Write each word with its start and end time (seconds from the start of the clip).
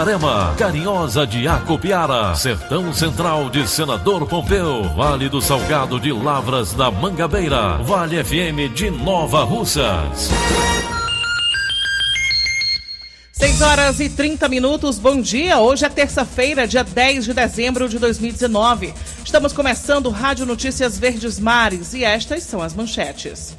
Itarema, 0.00 0.54
Carinhosa 0.56 1.26
de 1.26 1.46
Acopiara, 1.46 2.34
Sertão 2.34 2.90
Central 2.90 3.50
de 3.50 3.68
Senador 3.68 4.26
Pompeu, 4.26 4.82
Vale 4.96 5.28
do 5.28 5.42
Salgado 5.42 6.00
de 6.00 6.10
Lavras 6.10 6.72
da 6.72 6.90
Mangabeira, 6.90 7.76
Vale 7.82 8.24
FM 8.24 8.72
de 8.74 8.90
Nova 8.90 9.44
Russas. 9.44 10.30
6 13.32 13.60
horas 13.60 14.00
e 14.00 14.08
30 14.08 14.48
minutos, 14.48 14.98
bom 14.98 15.20
dia. 15.20 15.58
Hoje 15.58 15.84
é 15.84 15.88
terça-feira, 15.90 16.66
dia 16.66 16.82
10 16.82 17.26
de 17.26 17.34
dezembro 17.34 17.86
de 17.86 17.98
2019. 17.98 18.94
Estamos 19.22 19.52
começando 19.52 20.08
Rádio 20.08 20.46
Notícias 20.46 20.98
Verdes 20.98 21.38
Mares 21.38 21.92
e 21.92 22.04
estas 22.04 22.42
são 22.44 22.62
as 22.62 22.72
manchetes. 22.72 23.54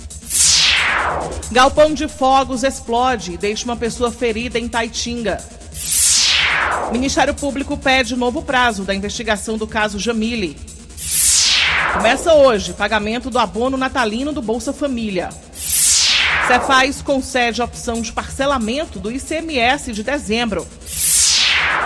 Galpão 1.51 1.93
de 1.93 2.07
fogos 2.07 2.63
explode 2.63 3.33
e 3.33 3.37
deixa 3.37 3.63
uma 3.65 3.75
pessoa 3.75 4.11
ferida 4.11 4.57
em 4.57 4.67
Taitinga. 4.67 5.60
Ministério 6.91 7.33
Público 7.33 7.77
pede 7.77 8.15
novo 8.15 8.41
prazo 8.41 8.83
da 8.83 8.93
investigação 8.93 9.57
do 9.57 9.65
caso 9.65 9.97
Jamile. 9.97 10.57
Começa 11.93 12.33
hoje 12.33 12.73
pagamento 12.73 13.29
do 13.29 13.39
abono 13.39 13.77
natalino 13.77 14.31
do 14.31 14.41
Bolsa 14.41 14.73
Família. 14.73 15.29
Cefaz 16.47 17.01
concede 17.01 17.61
opção 17.61 18.01
de 18.01 18.11
parcelamento 18.11 18.99
do 18.99 19.11
ICMS 19.11 19.93
de 19.93 20.03
dezembro. 20.03 20.67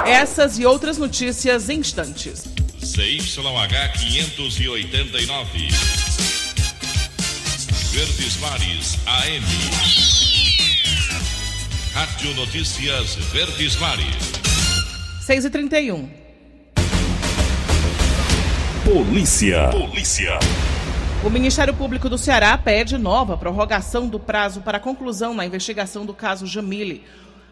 Essas 0.06 0.58
e 0.58 0.66
outras 0.66 0.98
notícias 0.98 1.70
em 1.70 1.80
instantes. 1.80 2.44
CYH 2.82 3.94
589. 4.00 5.70
Verdes 7.92 8.38
Mares 8.38 8.98
AM. 9.06 9.46
Rádio 11.94 12.34
Notícias 12.36 13.16
Verdes 13.32 13.76
Mares. 13.78 14.45
6 15.26 15.46
e 15.46 15.50
31 15.50 16.08
Polícia. 18.84 19.70
Polícia. 19.72 20.38
O 21.24 21.32
Ministério 21.32 21.74
Público 21.74 22.08
do 22.08 22.16
Ceará 22.16 22.56
pede 22.56 22.96
nova 22.96 23.36
prorrogação 23.36 24.08
do 24.08 24.20
prazo 24.20 24.62
para 24.62 24.80
conclusão 24.80 25.34
na 25.34 25.44
investigação 25.44 26.06
do 26.06 26.14
caso 26.14 26.46
Jamile. 26.46 27.04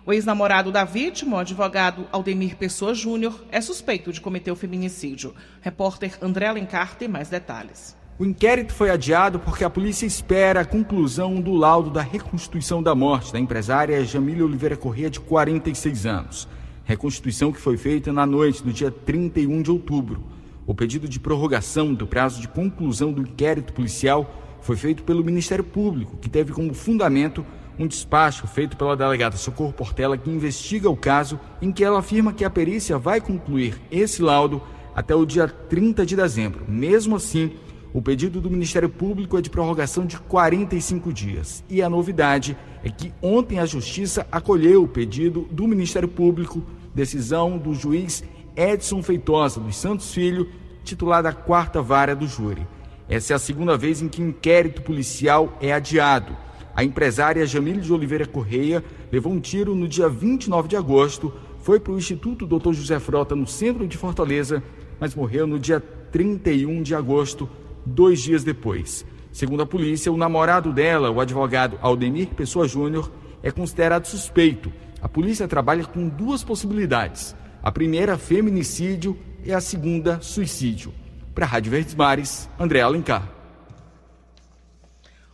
O 0.05 0.13
ex-namorado 0.13 0.71
da 0.71 0.83
vítima, 0.83 1.37
o 1.37 1.39
advogado 1.39 2.07
Aldemir 2.11 2.57
Pessoa 2.57 2.93
Júnior, 2.93 3.43
é 3.51 3.59
suspeito 3.59 4.13
de 4.13 4.21
cometer 4.21 4.51
o 4.51 4.55
feminicídio. 4.55 5.33
Repórter 5.59 6.15
André 6.21 6.45
Alencar 6.45 6.95
tem 6.95 7.07
mais 7.07 7.27
detalhes. 7.27 7.97
O 8.19 8.23
inquérito 8.23 8.71
foi 8.71 8.91
adiado 8.91 9.39
porque 9.39 9.63
a 9.63 9.69
polícia 9.71 10.05
espera 10.05 10.61
a 10.61 10.65
conclusão 10.65 11.41
do 11.41 11.55
laudo 11.55 11.89
da 11.89 12.03
reconstituição 12.03 12.83
da 12.83 12.93
morte 12.93 13.33
da 13.33 13.39
empresária 13.39 14.05
Jamília 14.05 14.45
Oliveira 14.45 14.77
Corrêa, 14.77 15.09
de 15.09 15.19
46 15.19 16.05
anos. 16.05 16.47
Reconstituição 16.85 17.51
que 17.51 17.61
foi 17.61 17.77
feita 17.77 18.11
na 18.11 18.25
noite 18.25 18.61
do 18.61 18.73
dia 18.73 18.91
31 18.91 19.61
de 19.61 19.71
outubro. 19.71 20.23
O 20.67 20.75
pedido 20.75 21.07
de 21.07 21.19
prorrogação 21.19 21.93
do 21.93 22.05
prazo 22.05 22.41
de 22.41 22.47
conclusão 22.47 23.11
do 23.11 23.21
inquérito 23.21 23.71
policial 23.71 24.57
foi 24.61 24.75
feito 24.75 25.03
pelo 25.03 25.23
Ministério 25.23 25.63
Público, 25.63 26.17
que 26.17 26.29
teve 26.29 26.51
como 26.51 26.73
fundamento 26.73 27.45
um 27.79 27.87
despacho 27.87 28.47
feito 28.47 28.77
pela 28.77 28.95
delegada 28.95 29.37
Socorro 29.37 29.73
Portela, 29.73 30.17
que 30.17 30.29
investiga 30.29 30.89
o 30.89 30.95
caso, 30.95 31.39
em 31.61 31.71
que 31.71 31.83
ela 31.83 31.99
afirma 31.99 32.33
que 32.33 32.45
a 32.45 32.49
perícia 32.49 32.97
vai 32.97 33.19
concluir 33.19 33.81
esse 33.89 34.21
laudo 34.21 34.61
até 34.95 35.15
o 35.15 35.25
dia 35.25 35.47
30 35.47 36.05
de 36.05 36.15
dezembro. 36.15 36.65
Mesmo 36.67 37.15
assim, 37.15 37.53
o 37.93 38.01
pedido 38.01 38.41
do 38.41 38.49
Ministério 38.49 38.89
Público 38.89 39.37
é 39.37 39.41
de 39.41 39.51
prorrogação 39.51 40.03
de 40.03 40.17
45 40.17 41.13
dias. 41.13 41.63
E 41.69 41.79
a 41.79 41.87
novidade 41.87 42.57
é 42.83 42.89
que 42.89 43.13
ontem 43.21 43.59
a 43.59 43.67
Justiça 43.67 44.25
acolheu 44.31 44.83
o 44.83 44.87
pedido 44.87 45.47
do 45.51 45.67
Ministério 45.67 46.09
Público, 46.09 46.63
decisão 46.93 47.55
do 47.55 47.75
juiz 47.75 48.23
Edson 48.55 49.03
Feitosa 49.03 49.59
dos 49.59 49.75
Santos 49.75 50.11
Filho, 50.11 50.49
titular 50.83 51.21
da 51.21 51.31
quarta 51.31 51.83
vara 51.83 52.15
do 52.15 52.25
júri. 52.25 52.65
Essa 53.07 53.33
é 53.33 53.35
a 53.35 53.39
segunda 53.39 53.77
vez 53.77 54.01
em 54.01 54.09
que 54.09 54.23
inquérito 54.23 54.81
policial 54.81 55.55
é 55.61 55.71
adiado. 55.71 56.35
A 56.75 56.83
empresária 56.83 57.45
Jamile 57.45 57.79
de 57.79 57.93
Oliveira 57.93 58.25
Correia 58.25 58.83
levou 59.11 59.31
um 59.31 59.39
tiro 59.39 59.75
no 59.75 59.87
dia 59.87 60.09
29 60.09 60.67
de 60.67 60.75
agosto, 60.75 61.31
foi 61.61 61.79
para 61.79 61.93
o 61.93 61.97
Instituto 61.97 62.47
Dr. 62.47 62.73
José 62.73 62.99
Frota, 62.99 63.35
no 63.35 63.45
centro 63.45 63.87
de 63.87 63.97
Fortaleza, 63.97 64.63
mas 64.99 65.13
morreu 65.13 65.45
no 65.45 65.59
dia 65.59 65.79
31 66.11 66.81
de 66.81 66.95
agosto, 66.95 67.47
dois 67.85 68.21
dias 68.21 68.43
depois. 68.43 69.05
Segundo 69.31 69.63
a 69.63 69.65
polícia, 69.65 70.11
o 70.11 70.17
namorado 70.17 70.71
dela, 70.71 71.09
o 71.09 71.19
advogado 71.19 71.77
Aldemir 71.81 72.27
Pessoa 72.29 72.67
Júnior, 72.67 73.11
é 73.41 73.51
considerado 73.51 74.05
suspeito. 74.05 74.71
A 75.01 75.09
polícia 75.09 75.47
trabalha 75.47 75.83
com 75.85 76.07
duas 76.07 76.43
possibilidades. 76.43 77.35
A 77.61 77.71
primeira, 77.71 78.17
feminicídio, 78.17 79.17
e 79.43 79.51
a 79.51 79.59
segunda, 79.59 80.21
suicídio. 80.21 80.93
Para 81.35 81.45
a 81.45 81.47
Rádio 81.47 81.71
Verdes 81.71 81.95
Mares, 81.95 82.49
André 82.59 82.81
Alencar. 82.81 83.29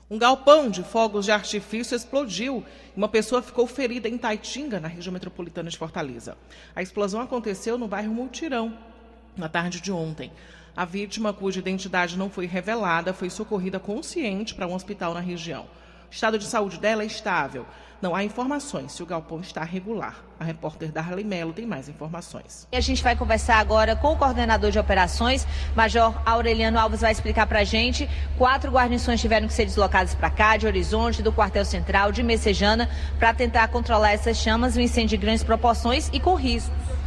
Um 0.10 0.18
galpão 0.18 0.70
de 0.70 0.84
fogos 0.84 1.26
de 1.26 1.32
artifício 1.32 1.96
explodiu 1.96 2.64
e 2.96 2.98
uma 2.98 3.08
pessoa 3.08 3.44
ficou 3.44 3.68
ferida 3.68 4.10
em 4.10 4.18
Taitinga, 4.18 4.80
na 4.80 4.88
região 4.88 5.14
metropolitana 5.14 5.70
de 5.70 5.78
Fortaleza. 5.78 6.36
A 6.76 6.82
explosão 6.82 7.22
aconteceu 7.22 7.78
no 7.78 7.88
bairro 7.88 8.12
Multirão, 8.12 8.76
na 9.38 9.48
tarde 9.48 9.80
de 9.80 9.92
ontem. 9.92 10.32
A 10.76 10.86
vítima, 10.86 11.34
cuja 11.34 11.60
identidade 11.60 12.18
não 12.18 12.30
foi 12.30 12.46
revelada, 12.46 13.14
foi 13.14 13.30
socorrida 13.30 13.80
consciente 13.80 14.56
para 14.56 14.68
um 14.68 14.74
hospital 14.74 15.14
na 15.14 15.20
região. 15.20 15.66
O 16.10 16.14
estado 16.14 16.40
de 16.40 16.46
saúde 16.46 16.80
dela 16.80 17.04
é 17.04 17.06
estável. 17.06 17.66
Não 18.02 18.16
há 18.16 18.24
informações 18.24 18.94
se 18.94 19.04
o 19.04 19.06
galpão 19.06 19.42
está 19.42 19.62
regular. 19.62 20.24
A 20.40 20.44
repórter 20.46 20.90
Darley 20.90 21.26
Mello 21.26 21.52
tem 21.52 21.66
mais 21.66 21.90
informações. 21.90 22.66
E 22.72 22.78
a 22.78 22.80
gente 22.80 23.04
vai 23.04 23.14
conversar 23.16 23.58
agora 23.58 23.94
com 23.96 24.14
o 24.14 24.18
coordenador 24.18 24.72
de 24.72 24.80
operações, 24.80 25.46
Major 25.76 26.16
Aureliano 26.26 26.80
Alves, 26.80 27.02
vai 27.02 27.12
explicar 27.12 27.46
para 27.46 27.60
a 27.60 27.64
gente. 27.66 28.10
Quatro 28.38 28.72
guarnições 28.72 29.20
tiveram 29.20 29.48
que 29.48 29.54
ser 29.54 29.66
deslocadas 29.66 30.16
para 30.16 30.30
cá, 30.30 30.56
de 30.56 30.66
Horizonte, 30.66 31.22
do 31.22 31.34
quartel 31.34 31.66
central, 31.66 32.12
de 32.12 32.24
Messejana, 32.24 32.90
para 33.20 33.34
tentar 33.34 33.68
controlar 33.68 34.14
essas 34.14 34.38
chamas, 34.38 34.78
um 34.78 34.80
incêndio 34.80 35.18
de 35.18 35.18
grandes 35.18 35.44
proporções 35.44 36.10
e 36.14 36.22
com 36.22 36.36
riscos. 36.36 36.99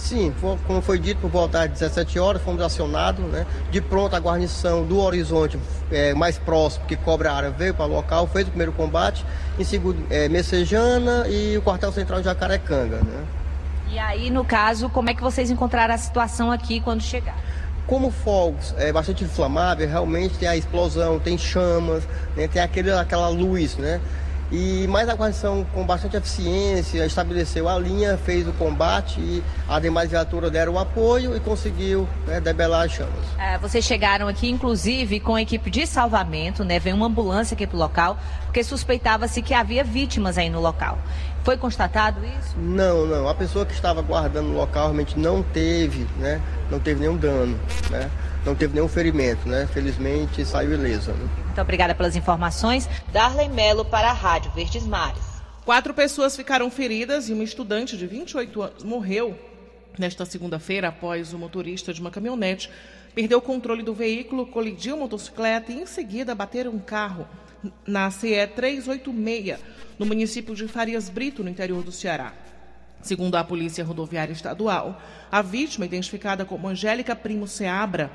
Sim, 0.00 0.34
como 0.66 0.80
foi 0.80 0.98
dito, 0.98 1.20
por 1.20 1.30
volta 1.30 1.58
das 1.58 1.78
17 1.78 2.18
horas, 2.18 2.42
fomos 2.42 2.62
acionados. 2.62 3.24
Né? 3.26 3.46
De 3.70 3.80
pronto, 3.82 4.16
a 4.16 4.18
guarnição 4.18 4.84
do 4.84 4.98
Horizonte, 4.98 5.58
é, 5.92 6.14
mais 6.14 6.38
próximo, 6.38 6.86
que 6.86 6.96
cobre 6.96 7.28
a 7.28 7.34
área, 7.34 7.50
veio 7.50 7.74
para 7.74 7.84
o 7.84 7.88
local, 7.88 8.26
fez 8.26 8.46
o 8.46 8.50
primeiro 8.50 8.72
combate. 8.72 9.24
Em 9.58 9.62
segundo, 9.62 10.04
é, 10.10 10.28
Messejana 10.28 11.28
e 11.28 11.56
o 11.56 11.62
quartel 11.62 11.92
central 11.92 12.20
de 12.20 12.24
Jacarecanga. 12.24 12.96
Né? 12.96 13.24
E 13.90 13.98
aí, 13.98 14.30
no 14.30 14.44
caso, 14.44 14.88
como 14.88 15.10
é 15.10 15.14
que 15.14 15.22
vocês 15.22 15.50
encontraram 15.50 15.94
a 15.94 15.98
situação 15.98 16.50
aqui 16.50 16.80
quando 16.80 17.02
chegaram? 17.02 17.38
Como 17.86 18.10
fogos 18.10 18.74
é 18.78 18.92
bastante 18.92 19.24
inflamável, 19.24 19.86
realmente 19.86 20.38
tem 20.38 20.48
a 20.48 20.56
explosão, 20.56 21.18
tem 21.18 21.36
chamas, 21.36 22.04
né? 22.36 22.48
tem 22.48 22.62
aquele, 22.62 22.90
aquela 22.92 23.28
luz, 23.28 23.76
né? 23.76 24.00
E 24.52 24.86
mais 24.88 25.08
a 25.08 25.14
guarnição 25.14 25.64
com 25.72 25.84
bastante 25.84 26.16
eficiência 26.16 27.06
estabeleceu 27.06 27.68
a 27.68 27.78
linha, 27.78 28.18
fez 28.18 28.48
o 28.48 28.52
combate 28.52 29.20
e 29.20 29.42
as 29.68 29.80
demais 29.80 30.10
viaturas 30.10 30.50
deram 30.50 30.72
o 30.72 30.78
apoio 30.78 31.36
e 31.36 31.40
conseguiu 31.40 32.08
né, 32.26 32.40
debelar 32.40 32.86
as 32.86 32.92
chamas. 32.92 33.24
É, 33.38 33.56
vocês 33.58 33.84
chegaram 33.84 34.26
aqui, 34.26 34.50
inclusive, 34.50 35.20
com 35.20 35.36
a 35.36 35.42
equipe 35.42 35.70
de 35.70 35.86
salvamento, 35.86 36.64
né? 36.64 36.80
Veio 36.80 36.96
uma 36.96 37.06
ambulância 37.06 37.54
aqui 37.54 37.64
para 37.64 37.76
o 37.76 37.78
local, 37.78 38.18
porque 38.46 38.64
suspeitava-se 38.64 39.40
que 39.40 39.54
havia 39.54 39.84
vítimas 39.84 40.36
aí 40.36 40.50
no 40.50 40.60
local. 40.60 40.98
Foi 41.44 41.56
constatado 41.56 42.20
isso? 42.24 42.58
Não, 42.58 43.06
não. 43.06 43.28
A 43.28 43.34
pessoa 43.34 43.64
que 43.64 43.72
estava 43.72 44.02
guardando 44.02 44.48
o 44.48 44.54
local 44.54 44.86
realmente 44.86 45.18
não 45.18 45.42
teve, 45.42 46.06
né? 46.18 46.40
Não 46.70 46.80
teve 46.80 47.00
nenhum 47.00 47.16
dano, 47.16 47.58
né? 47.88 48.10
Não 48.44 48.54
teve 48.54 48.74
nenhum 48.74 48.88
ferimento, 48.88 49.48
né? 49.48 49.68
Felizmente 49.72 50.44
saiu 50.44 50.72
ilesa. 50.72 51.12
Né? 51.12 51.28
Muito 51.44 51.60
obrigada 51.60 51.94
pelas 51.94 52.16
informações. 52.16 52.88
Darley 53.12 53.48
Melo 53.48 53.84
para 53.84 54.08
a 54.08 54.12
Rádio 54.12 54.50
Verdes 54.52 54.84
Mares. 54.84 55.22
Quatro 55.64 55.92
pessoas 55.92 56.34
ficaram 56.34 56.70
feridas 56.70 57.28
e 57.28 57.32
uma 57.32 57.44
estudante 57.44 57.96
de 57.96 58.06
28 58.06 58.62
anos 58.62 58.82
morreu 58.82 59.38
nesta 59.98 60.24
segunda-feira 60.24 60.88
após 60.88 61.34
o 61.34 61.38
motorista 61.38 61.92
de 61.92 62.00
uma 62.00 62.10
caminhonete 62.10 62.70
perdeu 63.14 63.38
o 63.38 63.42
controle 63.42 63.82
do 63.82 63.92
veículo, 63.92 64.46
colidiu 64.46 64.96
motocicleta 64.96 65.72
e 65.72 65.82
em 65.82 65.86
seguida 65.86 66.34
bater 66.34 66.68
um 66.68 66.78
carro 66.78 67.26
na 67.86 68.10
CE 68.10 68.46
386, 68.46 69.58
no 69.98 70.06
município 70.06 70.54
de 70.54 70.66
Farias 70.66 71.10
Brito, 71.10 71.42
no 71.42 71.50
interior 71.50 71.82
do 71.82 71.92
Ceará. 71.92 72.32
Segundo 73.02 73.34
a 73.36 73.44
Polícia 73.44 73.84
Rodoviária 73.84 74.32
Estadual, 74.32 75.00
a 75.30 75.42
vítima, 75.42 75.84
identificada 75.84 76.44
como 76.44 76.68
Angélica 76.68 77.16
Primo 77.16 77.46
Seabra, 77.46 78.10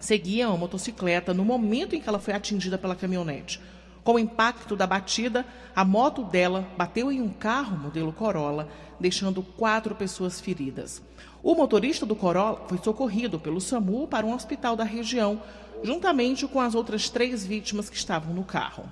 seguia 0.00 0.48
uma 0.48 0.56
motocicleta 0.56 1.32
no 1.32 1.44
momento 1.44 1.94
em 1.94 2.00
que 2.00 2.08
ela 2.08 2.18
foi 2.18 2.34
atingida 2.34 2.76
pela 2.76 2.96
caminhonete. 2.96 3.60
Com 4.02 4.14
o 4.14 4.18
impacto 4.18 4.74
da 4.74 4.86
batida, 4.86 5.46
a 5.76 5.84
moto 5.84 6.24
dela 6.24 6.66
bateu 6.76 7.12
em 7.12 7.20
um 7.20 7.28
carro 7.28 7.76
modelo 7.76 8.12
Corolla, 8.12 8.66
deixando 8.98 9.42
quatro 9.42 9.94
pessoas 9.94 10.40
feridas. 10.40 11.02
O 11.42 11.54
motorista 11.54 12.06
do 12.06 12.16
Corolla 12.16 12.64
foi 12.66 12.78
socorrido 12.78 13.38
pelo 13.38 13.60
SAMU 13.60 14.08
para 14.08 14.26
um 14.26 14.34
hospital 14.34 14.74
da 14.74 14.84
região, 14.84 15.42
juntamente 15.82 16.46
com 16.46 16.60
as 16.60 16.74
outras 16.74 17.08
três 17.08 17.46
vítimas 17.46 17.88
que 17.90 17.96
estavam 17.96 18.34
no 18.34 18.42
carro. 18.42 18.90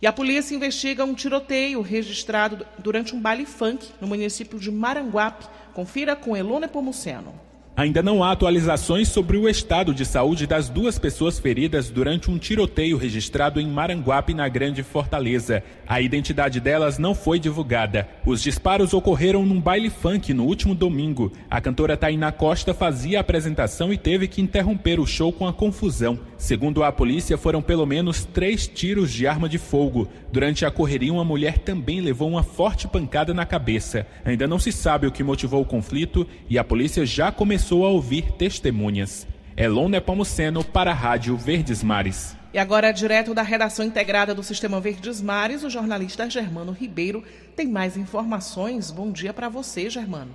E 0.00 0.06
a 0.06 0.12
polícia 0.12 0.54
investiga 0.54 1.04
um 1.04 1.14
tiroteio 1.14 1.80
registrado 1.80 2.66
durante 2.78 3.14
um 3.14 3.20
baile 3.20 3.46
funk 3.46 3.88
no 4.00 4.08
município 4.08 4.58
de 4.58 4.70
Maranguape. 4.70 5.46
Confira 5.72 6.16
com 6.16 6.36
Elone 6.36 6.66
Pomuceno. 6.66 7.32
Ainda 7.74 8.02
não 8.02 8.22
há 8.22 8.32
atualizações 8.32 9.08
sobre 9.08 9.38
o 9.38 9.48
estado 9.48 9.94
de 9.94 10.04
saúde 10.04 10.46
das 10.46 10.68
duas 10.68 10.98
pessoas 10.98 11.38
feridas 11.38 11.88
durante 11.88 12.30
um 12.30 12.36
tiroteio 12.36 12.98
registrado 12.98 13.58
em 13.58 13.66
Maranguape, 13.66 14.34
na 14.34 14.46
Grande 14.46 14.82
Fortaleza. 14.82 15.64
A 15.88 15.98
identidade 15.98 16.60
delas 16.60 16.98
não 16.98 17.14
foi 17.14 17.38
divulgada. 17.38 18.06
Os 18.26 18.42
disparos 18.42 18.92
ocorreram 18.92 19.46
num 19.46 19.58
baile 19.58 19.88
funk 19.88 20.34
no 20.34 20.44
último 20.44 20.74
domingo. 20.74 21.32
A 21.50 21.62
cantora 21.62 21.96
Tainá 21.96 22.30
Costa 22.30 22.74
fazia 22.74 23.16
a 23.16 23.20
apresentação 23.22 23.90
e 23.90 23.96
teve 23.96 24.28
que 24.28 24.42
interromper 24.42 25.00
o 25.00 25.06
show 25.06 25.32
com 25.32 25.48
a 25.48 25.52
confusão. 25.52 26.20
Segundo 26.36 26.84
a 26.84 26.92
polícia, 26.92 27.38
foram 27.38 27.62
pelo 27.62 27.86
menos 27.86 28.24
três 28.24 28.66
tiros 28.66 29.10
de 29.10 29.26
arma 29.26 29.48
de 29.48 29.56
fogo. 29.56 30.08
Durante 30.30 30.66
a 30.66 30.70
correria, 30.70 31.12
uma 31.12 31.24
mulher 31.24 31.58
também 31.58 32.02
levou 32.02 32.28
uma 32.28 32.42
forte 32.42 32.86
pancada 32.86 33.32
na 33.32 33.46
cabeça. 33.46 34.06
Ainda 34.24 34.46
não 34.46 34.58
se 34.58 34.72
sabe 34.72 35.06
o 35.06 35.12
que 35.12 35.22
motivou 35.22 35.62
o 35.62 35.66
conflito 35.66 36.26
e 36.50 36.58
a 36.58 36.64
polícia 36.64 37.06
já 37.06 37.32
começou 37.32 37.61
começou 37.62 37.86
a 37.86 37.90
ouvir 37.90 38.32
testemunhas. 38.32 39.24
Elon 39.56 39.88
Nepomuceno 39.88 40.64
para 40.64 40.90
a 40.90 40.94
Rádio 40.94 41.36
Verdes 41.36 41.80
Mares. 41.80 42.36
E 42.52 42.58
agora, 42.58 42.90
direto 42.90 43.32
da 43.32 43.42
redação 43.42 43.86
integrada 43.86 44.34
do 44.34 44.42
Sistema 44.42 44.80
Verdes 44.80 45.22
Mares, 45.22 45.62
o 45.62 45.70
jornalista 45.70 46.28
Germano 46.28 46.72
Ribeiro 46.72 47.22
tem 47.54 47.68
mais 47.68 47.96
informações. 47.96 48.90
Bom 48.90 49.12
dia 49.12 49.32
para 49.32 49.48
você, 49.48 49.88
Germano. 49.88 50.32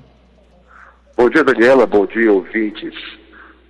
Bom 1.18 1.30
dia, 1.30 1.44
Daniela. 1.44 1.86
Bom 1.86 2.06
dia, 2.06 2.32
ouvintes. 2.32 2.96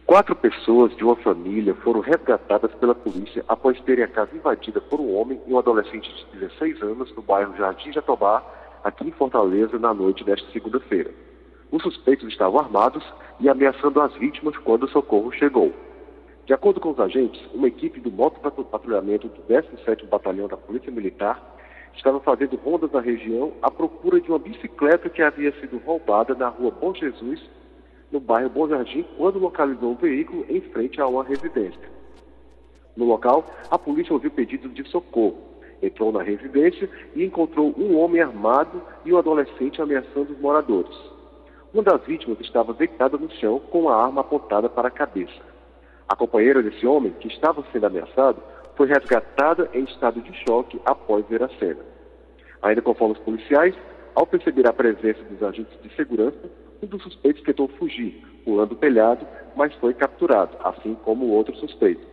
Quatro 0.06 0.36
pessoas 0.36 0.96
de 0.96 1.04
uma 1.04 1.16
família 1.16 1.74
foram 1.84 2.02
resgatadas 2.02 2.72
pela 2.76 2.94
polícia 2.94 3.44
após 3.48 3.82
terem 3.82 4.04
a 4.04 4.08
casa 4.08 4.36
invadida 4.36 4.80
por 4.80 5.02
um 5.02 5.16
homem 5.16 5.42
e 5.48 5.52
um 5.52 5.58
adolescente 5.58 6.08
de 6.32 6.40
16 6.40 6.84
anos 6.84 7.12
no 7.16 7.24
bairro 7.24 7.58
Jardim 7.58 7.92
Jatobá, 7.92 8.44
aqui 8.84 9.08
em 9.08 9.12
Fortaleza, 9.12 9.80
na 9.80 9.96
noite 9.96 10.24
desta 10.24 10.48
segunda-feira. 10.52 11.10
Os 11.72 11.84
suspeitos 11.84 12.28
estavam 12.30 12.60
armados 12.60 13.04
e 13.40 13.50
ameaçando 13.50 14.02
as 14.02 14.14
vítimas 14.14 14.56
quando 14.58 14.84
o 14.84 14.90
socorro 14.90 15.32
chegou. 15.32 15.74
De 16.46 16.54
acordo 16.54 16.80
com 16.80 16.92
os 16.92 17.00
agentes, 17.00 17.42
uma 17.54 17.68
equipe 17.68 18.00
do 18.00 18.10
motopatrulhamento 18.10 19.28
do 19.28 19.42
17º 19.54 20.08
Batalhão 20.08 20.48
da 20.48 20.56
Polícia 20.56 20.92
Militar 20.92 21.56
estava 21.94 22.22
fazendo 22.22 22.56
rondas 22.56 22.92
na 22.92 23.02
região 23.02 23.52
à 23.62 23.70
procura 23.70 24.22
de 24.22 24.30
uma 24.30 24.40
bicicleta 24.40 25.10
que 25.10 25.22
havia 25.22 25.52
sido 25.60 25.78
roubada 25.80 26.34
na 26.36 26.48
rua 26.48 26.72
Bom 26.72 26.94
Jesus, 26.94 27.42
no 28.10 28.22
bairro 28.22 28.50
Bom 28.50 28.70
Jardim, 28.70 29.06
quando 29.18 29.40
localizou 29.40 29.92
um 29.92 29.96
veículo 29.96 30.46
em 30.48 30.62
frente 30.62 31.02
a 31.02 31.08
uma 31.08 31.24
residência. 31.24 31.90
No 32.96 33.06
local, 33.06 33.46
a 33.70 33.78
polícia 33.78 34.14
ouviu 34.14 34.32
pedidos 34.32 34.74
de 34.74 34.88
socorro, 34.88 35.38
entrou 35.82 36.14
na 36.14 36.24
residência 36.24 36.90
e 37.14 37.26
encontrou 37.26 37.74
um 37.78 37.98
homem 37.98 38.22
armado 38.22 38.82
e 39.04 39.12
um 39.12 39.18
adolescente 39.18 39.82
ameaçando 39.82 40.32
os 40.32 40.40
moradores. 40.40 41.17
Uma 41.74 41.84
das 41.84 42.02
vítimas 42.04 42.40
estava 42.40 42.74
deitada 42.74 43.18
no 43.18 43.30
chão 43.30 43.60
com 43.60 43.90
a 43.90 44.04
arma 44.04 44.22
apontada 44.22 44.70
para 44.70 44.88
a 44.88 44.92
cabeça. 44.92 45.42
A 46.08 46.16
companheira 46.16 46.64
desse 46.64 46.88
homem, 46.88 47.12
que 47.20 47.28
estava 47.28 47.64
sendo 47.72 47.86
ameaçado, 47.86 48.42
foi 48.76 48.88
resgatada 48.88 49.70
em 49.74 49.84
estado 49.84 50.22
de 50.22 50.34
choque 50.48 50.80
após 50.86 51.26
ver 51.28 51.44
a 51.44 51.50
cena. 51.60 51.82
Ainda 52.62 52.82
conforme 52.82 53.16
os 53.16 53.20
policiais, 53.20 53.76
ao 54.16 54.26
perceber 54.26 54.68
a 54.68 54.74
presença 54.74 55.22
dos 55.24 55.44
agentes 55.44 55.78
de 55.82 55.94
segurança, 55.96 56.50
um 56.82 56.88
dos 56.88 57.04
suspeitos 57.04 57.44
tentou 57.44 57.68
fugir, 57.68 58.24
pulando 58.46 58.72
o 58.72 58.76
telhado, 58.76 59.28
mas 59.56 59.74
foi 59.76 59.94
capturado, 59.94 60.56
assim 60.64 60.96
como 61.04 61.26
o 61.26 61.32
outro 61.32 61.56
suspeito. 61.58 62.08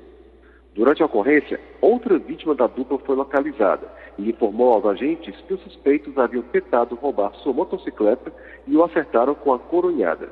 Durante 0.75 1.03
a 1.03 1.07
ocorrência, 1.07 1.61
outra 1.81 2.19
vítima 2.19 2.55
da 2.55 2.67
dupla 2.67 2.99
foi 2.99 3.15
localizada 3.15 3.89
e 4.19 4.31
informou 4.31 4.73
aos 4.73 4.87
agentes 4.87 5.35
que 5.43 5.55
os 5.55 5.61
suspeitos 5.63 6.17
haviam 6.17 6.43
tentado 6.45 6.95
roubar 6.95 7.35
sua 7.37 7.53
motocicleta 7.53 8.33
e 8.67 8.77
o 8.77 8.85
acertaram 8.85 9.35
com 9.35 9.53
a 9.53 9.59
coronhada. 9.59 10.29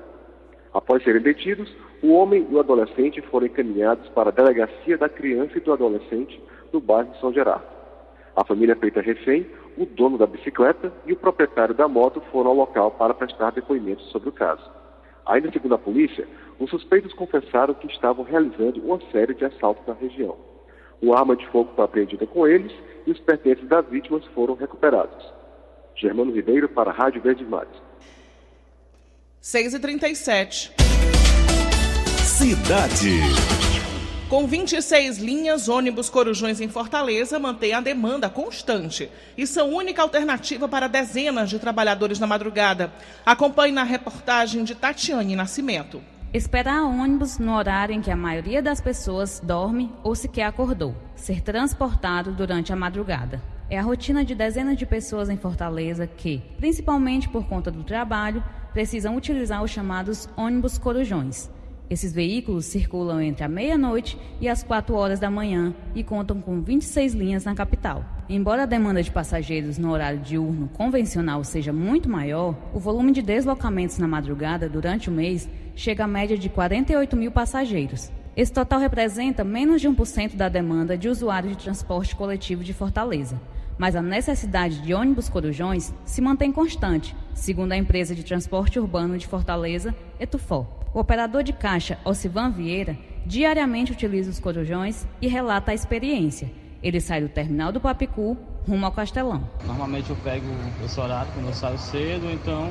Após 0.72 1.02
serem 1.02 1.20
detidos, 1.20 1.74
o 2.02 2.12
homem 2.12 2.46
e 2.50 2.54
o 2.54 2.60
adolescente 2.60 3.20
foram 3.22 3.46
encaminhados 3.46 4.08
para 4.10 4.30
a 4.30 4.32
delegacia 4.32 4.96
da 4.96 5.08
criança 5.08 5.58
e 5.58 5.60
do 5.60 5.72
adolescente 5.72 6.42
no 6.72 6.80
bairro 6.80 7.14
São 7.20 7.32
Gerardo. 7.32 7.66
A 8.34 8.44
família 8.44 8.74
feita 8.76 9.02
refém, 9.02 9.46
o 9.76 9.84
dono 9.84 10.16
da 10.16 10.26
bicicleta 10.26 10.90
e 11.06 11.12
o 11.12 11.16
proprietário 11.16 11.74
da 11.74 11.86
moto 11.86 12.22
foram 12.32 12.50
ao 12.50 12.56
local 12.56 12.92
para 12.92 13.12
prestar 13.12 13.50
depoimentos 13.52 14.06
sobre 14.10 14.30
o 14.30 14.32
caso. 14.32 14.62
Ainda 15.26 15.52
segundo 15.52 15.74
a 15.74 15.78
polícia, 15.78 16.26
os 16.58 16.70
suspeitos 16.70 17.12
confessaram 17.12 17.74
que 17.74 17.86
estavam 17.86 18.24
realizando 18.24 18.80
uma 18.80 19.00
série 19.10 19.34
de 19.34 19.44
assaltos 19.44 19.86
na 19.86 19.94
região. 19.94 20.51
Uma 21.02 21.18
arma 21.18 21.34
de 21.34 21.44
fogo 21.48 21.72
foi 21.74 21.84
apreendida 21.84 22.24
com 22.28 22.46
eles 22.46 22.72
e 23.04 23.10
os 23.10 23.18
pertences 23.18 23.68
das 23.68 23.84
vítimas 23.86 24.24
foram 24.26 24.54
recuperados. 24.54 25.26
Germano 25.96 26.32
Ribeiro 26.32 26.68
para 26.68 26.90
a 26.90 26.94
Rádio 26.94 27.20
Verde 27.20 27.44
Mares. 27.44 27.74
6h37. 29.42 30.70
Cidade. 32.24 33.18
Com 34.28 34.46
26 34.46 35.18
linhas, 35.18 35.68
ônibus 35.68 36.08
Corujões 36.08 36.60
em 36.60 36.68
Fortaleza 36.68 37.38
mantém 37.38 37.74
a 37.74 37.80
demanda 37.80 38.30
constante 38.30 39.10
e 39.36 39.46
são 39.46 39.74
única 39.74 40.00
alternativa 40.00 40.68
para 40.68 40.86
dezenas 40.86 41.50
de 41.50 41.58
trabalhadores 41.58 42.20
na 42.20 42.28
madrugada. 42.28 42.92
Acompanhe 43.26 43.74
na 43.74 43.82
reportagem 43.82 44.62
de 44.62 44.76
Tatiane 44.76 45.34
Nascimento. 45.34 46.00
Esperar 46.34 46.84
ônibus 46.84 47.38
no 47.38 47.54
horário 47.54 47.94
em 47.94 48.00
que 48.00 48.10
a 48.10 48.16
maioria 48.16 48.62
das 48.62 48.80
pessoas 48.80 49.38
dorme 49.44 49.92
ou 50.02 50.14
sequer 50.14 50.44
acordou. 50.44 50.94
Ser 51.14 51.42
transportado 51.42 52.32
durante 52.32 52.72
a 52.72 52.76
madrugada. 52.76 53.42
É 53.68 53.78
a 53.78 53.82
rotina 53.82 54.24
de 54.24 54.34
dezenas 54.34 54.78
de 54.78 54.86
pessoas 54.86 55.28
em 55.28 55.36
Fortaleza 55.36 56.06
que, 56.06 56.42
principalmente 56.56 57.28
por 57.28 57.44
conta 57.44 57.70
do 57.70 57.84
trabalho, 57.84 58.42
precisam 58.72 59.14
utilizar 59.14 59.62
os 59.62 59.70
chamados 59.70 60.26
ônibus 60.34 60.78
corujões 60.78 61.50
esses 61.92 62.12
veículos 62.12 62.64
circulam 62.64 63.20
entre 63.20 63.44
a 63.44 63.48
meia-noite 63.48 64.18
e 64.40 64.48
as 64.48 64.62
4 64.62 64.94
horas 64.94 65.20
da 65.20 65.30
manhã 65.30 65.74
e 65.94 66.02
contam 66.02 66.40
com 66.40 66.62
26 66.62 67.12
linhas 67.12 67.44
na 67.44 67.54
capital. 67.54 68.02
Embora 68.28 68.62
a 68.62 68.66
demanda 68.66 69.02
de 69.02 69.10
passageiros 69.10 69.76
no 69.76 69.92
horário 69.92 70.20
diurno 70.20 70.68
convencional 70.68 71.44
seja 71.44 71.70
muito 71.70 72.08
maior, 72.08 72.56
o 72.72 72.78
volume 72.78 73.12
de 73.12 73.20
deslocamentos 73.20 73.98
na 73.98 74.08
madrugada 74.08 74.70
durante 74.70 75.10
o 75.10 75.12
mês 75.12 75.48
chega 75.76 76.04
à 76.04 76.08
média 76.08 76.38
de 76.38 76.48
48 76.48 77.14
mil 77.14 77.30
passageiros. 77.30 78.10
Esse 78.34 78.52
total 78.52 78.80
representa 78.80 79.44
menos 79.44 79.82
de 79.82 79.88
1% 79.88 80.34
da 80.34 80.48
demanda 80.48 80.96
de 80.96 81.10
usuários 81.10 81.54
de 81.54 81.62
transporte 81.62 82.16
coletivo 82.16 82.64
de 82.64 82.72
Fortaleza. 82.72 83.38
Mas 83.76 83.94
a 83.94 84.00
necessidade 84.00 84.80
de 84.80 84.94
ônibus 84.94 85.28
corujões 85.28 85.92
se 86.06 86.22
mantém 86.22 86.50
constante, 86.50 87.14
segundo 87.34 87.72
a 87.72 87.76
empresa 87.76 88.14
de 88.14 88.24
transporte 88.24 88.80
urbano 88.80 89.18
de 89.18 89.26
Fortaleza, 89.26 89.94
Etufó. 90.18 90.81
O 90.94 91.00
operador 91.00 91.42
de 91.42 91.54
caixa, 91.54 91.98
Osivan 92.04 92.50
Vieira, 92.50 92.98
diariamente 93.24 93.92
utiliza 93.92 94.30
os 94.30 94.38
corujões 94.38 95.06
e 95.22 95.26
relata 95.26 95.70
a 95.70 95.74
experiência. 95.74 96.52
Ele 96.82 97.00
sai 97.00 97.22
do 97.22 97.30
terminal 97.30 97.72
do 97.72 97.80
Papicu 97.80 98.36
rumo 98.68 98.84
ao 98.84 98.92
Castelão. 98.92 99.48
Normalmente 99.66 100.10
eu 100.10 100.16
pego 100.16 100.46
esse 100.84 101.00
horário 101.00 101.32
quando 101.32 101.46
eu 101.46 101.54
saio 101.54 101.78
cedo, 101.78 102.30
então 102.30 102.70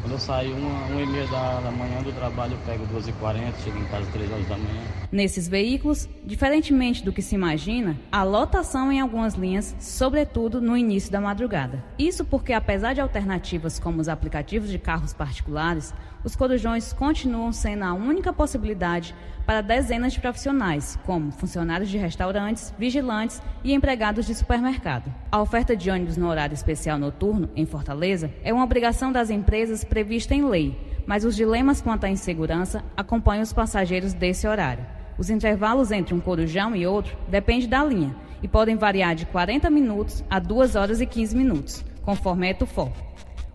quando 0.00 0.12
eu 0.12 0.18
saio 0.18 0.54
uma, 0.56 0.86
uma 0.86 1.02
e 1.02 1.06
meia 1.06 1.26
da, 1.26 1.60
da 1.60 1.70
manhã 1.70 2.02
do 2.02 2.12
trabalho, 2.12 2.54
eu 2.54 2.58
pego 2.66 2.86
2h40, 2.86 3.52
chego 3.62 3.78
em 3.78 3.84
casa 3.84 4.06
3 4.12 4.32
horas 4.32 4.48
da 4.48 4.56
manhã. 4.56 4.82
Nesses 5.12 5.46
veículos, 5.46 6.08
diferentemente 6.24 7.04
do 7.04 7.12
que 7.12 7.20
se 7.20 7.34
imagina, 7.34 7.96
há 8.10 8.22
lotação 8.22 8.90
em 8.90 9.00
algumas 9.00 9.34
linhas, 9.34 9.76
sobretudo 9.78 10.60
no 10.60 10.76
início 10.76 11.12
da 11.12 11.20
madrugada. 11.20 11.84
Isso 11.98 12.24
porque, 12.24 12.52
apesar 12.52 12.94
de 12.94 13.00
alternativas 13.00 13.78
como 13.78 14.00
os 14.00 14.08
aplicativos 14.08 14.70
de 14.70 14.78
carros 14.78 15.12
particulares, 15.12 15.92
os 16.24 16.34
corujões 16.34 16.92
continuam 16.92 17.52
sendo 17.52 17.84
a 17.84 17.92
única 17.92 18.32
possibilidade 18.32 19.14
para 19.50 19.62
dezenas 19.62 20.12
de 20.12 20.20
profissionais, 20.20 20.96
como 21.04 21.32
funcionários 21.32 21.90
de 21.90 21.98
restaurantes, 21.98 22.72
vigilantes 22.78 23.42
e 23.64 23.74
empregados 23.74 24.24
de 24.24 24.32
supermercado. 24.32 25.12
A 25.28 25.42
oferta 25.42 25.76
de 25.76 25.90
ônibus 25.90 26.16
no 26.16 26.28
horário 26.28 26.54
especial 26.54 26.96
noturno, 26.96 27.50
em 27.56 27.66
Fortaleza, 27.66 28.30
é 28.44 28.54
uma 28.54 28.62
obrigação 28.62 29.10
das 29.10 29.28
empresas 29.28 29.82
prevista 29.82 30.36
em 30.36 30.44
lei, 30.44 30.78
mas 31.04 31.24
os 31.24 31.34
dilemas 31.34 31.80
quanto 31.80 32.04
à 32.04 32.08
insegurança 32.08 32.84
acompanham 32.96 33.42
os 33.42 33.52
passageiros 33.52 34.14
desse 34.14 34.46
horário. 34.46 34.86
Os 35.18 35.30
intervalos 35.30 35.90
entre 35.90 36.14
um 36.14 36.20
corujão 36.20 36.76
e 36.76 36.86
outro 36.86 37.18
dependem 37.28 37.68
da 37.68 37.82
linha 37.82 38.14
e 38.40 38.46
podem 38.46 38.76
variar 38.76 39.16
de 39.16 39.26
40 39.26 39.68
minutos 39.68 40.22
a 40.30 40.38
2 40.38 40.76
horas 40.76 41.00
e 41.00 41.06
15 41.06 41.36
minutos, 41.36 41.84
conforme 42.04 42.46
a 42.46 42.50
Etufor. 42.50 42.92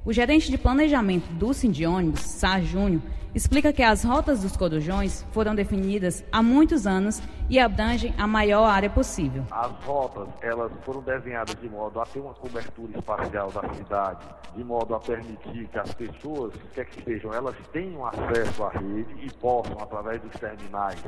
O 0.06 0.14
gerente 0.14 0.52
de 0.52 0.58
planejamento 0.60 1.28
do 1.34 1.52
Cindy 1.52 1.84
Ônibus, 1.84 2.22
Sá 2.22 2.62
Júnior, 2.62 3.02
explica 3.34 3.74
que 3.74 3.82
as 3.82 4.04
rotas 4.04 4.44
dos 4.44 4.56
corujões 4.56 5.26
foram 5.32 5.56
definidas 5.56 6.24
há 6.32 6.44
muitos 6.44 6.86
anos 6.86 7.24
e 7.50 7.60
abrangem 7.60 8.14
a 8.16 8.28
maior 8.28 8.66
área 8.66 8.88
possível. 8.88 9.44
As 9.50 9.72
rotas, 9.84 10.28
elas 10.44 10.72
foram 10.84 11.02
desenhadas 11.02 11.56
de 11.56 11.68
modo 11.68 12.00
a 12.00 12.06
ter 12.06 12.20
uma 12.20 12.36
cobertura 12.36 13.00
espacial 13.00 13.52
da 13.52 13.74
cidade, 13.74 14.24
de 14.56 14.64
modo 14.64 14.94
a 14.94 15.00
permitir 15.00 15.68
que 15.70 15.80
as 15.80 15.92
pessoas, 15.96 16.54
quer 16.76 16.86
que 16.86 17.04
sejam, 17.04 17.34
elas 17.34 17.56
tenham 17.74 18.06
acesso 18.06 18.64
à 18.64 18.70
rede 18.70 19.26
e 19.26 19.34
possam, 19.34 19.76
através 19.80 20.22
dos 20.22 20.40
terminais, 20.40 21.04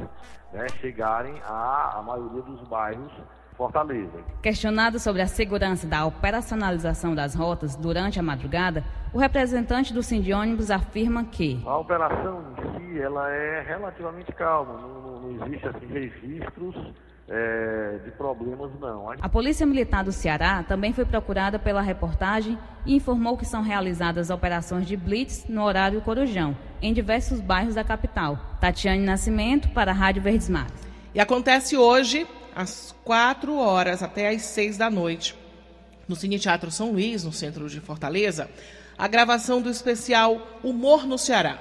né, 0.51 0.65
chegarem 0.81 1.35
à, 1.45 1.99
à 1.99 2.01
maioria 2.01 2.41
dos 2.41 2.67
bairros 2.67 3.11
Fortaleza. 3.57 4.23
Questionado 4.41 4.99
sobre 4.99 5.21
a 5.21 5.27
segurança 5.27 5.87
da 5.87 6.05
operacionalização 6.05 7.15
das 7.15 7.33
rotas 7.33 7.75
durante 7.75 8.19
a 8.19 8.23
madrugada, 8.23 8.83
o 9.11 9.17
representante 9.17 9.91
do 9.91 10.01
Ônibus 10.33 10.69
afirma 10.69 11.25
que 11.25 11.59
a 11.65 11.77
operação 11.77 12.43
em 12.51 12.93
si 12.93 13.01
ela 13.01 13.29
é 13.31 13.63
relativamente 13.63 14.31
calma, 14.33 14.79
não, 14.79 15.21
não 15.21 15.47
existe 15.47 15.67
assim 15.67 15.87
registros 15.87 16.75
é, 17.27 17.99
de 18.05 18.11
problemas 18.11 18.71
não. 18.79 19.11
A 19.19 19.27
Polícia 19.27 19.65
Militar 19.65 20.03
do 20.03 20.11
Ceará 20.11 20.63
também 20.63 20.93
foi 20.93 21.03
procurada 21.03 21.57
pela 21.57 21.81
reportagem 21.81 22.57
e 22.85 22.95
informou 22.95 23.37
que 23.37 23.45
são 23.45 23.61
realizadas 23.63 24.29
operações 24.29 24.85
de 24.85 24.95
blitz 24.95 25.47
no 25.49 25.63
horário 25.63 26.01
Corujão, 26.01 26.55
em 26.81 26.93
diversos 26.93 27.41
bairros 27.41 27.75
da 27.75 27.83
capital. 27.83 28.37
Tatiane 28.61 29.03
Nascimento 29.03 29.69
para 29.69 29.91
a 29.91 29.95
Rádio 29.95 30.21
Verdes 30.21 30.47
Mares. 30.47 30.87
E 31.13 31.19
acontece 31.19 31.75
hoje 31.75 32.27
às 32.57 32.95
4 33.03 33.55
horas 33.55 34.01
até 34.01 34.29
às 34.29 34.41
6 34.41 34.77
da 34.77 34.89
noite, 34.89 35.35
no 36.07 36.15
Cine 36.15 36.39
Teatro 36.39 36.71
São 36.71 36.91
Luís, 36.91 37.23
no 37.23 37.31
centro 37.31 37.69
de 37.69 37.79
Fortaleza, 37.79 38.49
a 38.97 39.07
gravação 39.07 39.61
do 39.61 39.69
especial 39.69 40.59
Humor 40.63 41.05
no 41.05 41.19
Ceará. 41.19 41.59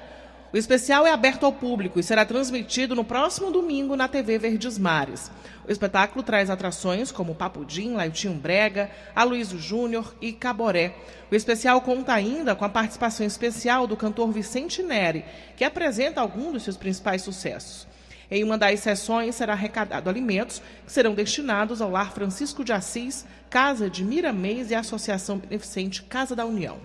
O 0.55 0.57
especial 0.57 1.07
é 1.07 1.13
aberto 1.13 1.45
ao 1.45 1.53
público 1.53 2.01
e 2.01 2.03
será 2.03 2.25
transmitido 2.25 2.95
no 2.95 3.05
próximo 3.05 3.51
domingo 3.51 3.95
na 3.95 4.09
TV 4.09 4.39
Verdes 4.39 4.79
Mares. 4.79 5.31
O 5.69 5.71
espetáculo 5.71 6.23
traz 6.23 6.49
atrações 6.49 7.13
como 7.13 7.35
Papudim, 7.35 7.93
Laitinho 7.93 8.33
Brega, 8.33 8.91
Aloysio 9.15 9.59
Júnior 9.59 10.15
e 10.19 10.33
Caboré. 10.33 10.95
O 11.31 11.35
especial 11.35 11.79
conta 11.83 12.15
ainda 12.15 12.55
com 12.55 12.65
a 12.65 12.71
participação 12.71 13.27
especial 13.27 13.87
do 13.87 13.99
cantor 13.99 14.33
Vicente 14.33 14.83
Neri, 14.83 15.27
que 15.59 15.65
apresenta 15.65 16.23
alguns 16.23 16.55
dos 16.55 16.63
seus 16.63 16.77
principais 16.79 17.21
sucessos. 17.21 17.87
Em 18.31 18.43
uma 18.43 18.59
das 18.59 18.81
sessões 18.81 19.35
será 19.35 19.53
arrecadado 19.53 20.11
alimentos 20.11 20.61
que 20.85 20.93
serão 20.93 21.15
destinados 21.15 21.81
ao 21.81 21.91
Lar 21.91 22.13
Francisco 22.13 22.65
de 22.65 22.73
Assis, 22.73 23.25
Casa 23.49 23.89
de 23.89 24.05
Miramês 24.05 24.71
e 24.71 24.75
Associação 24.75 25.39
Beneficente 25.39 26.03
Casa 26.03 26.35
da 26.35 26.45
União. 26.45 26.79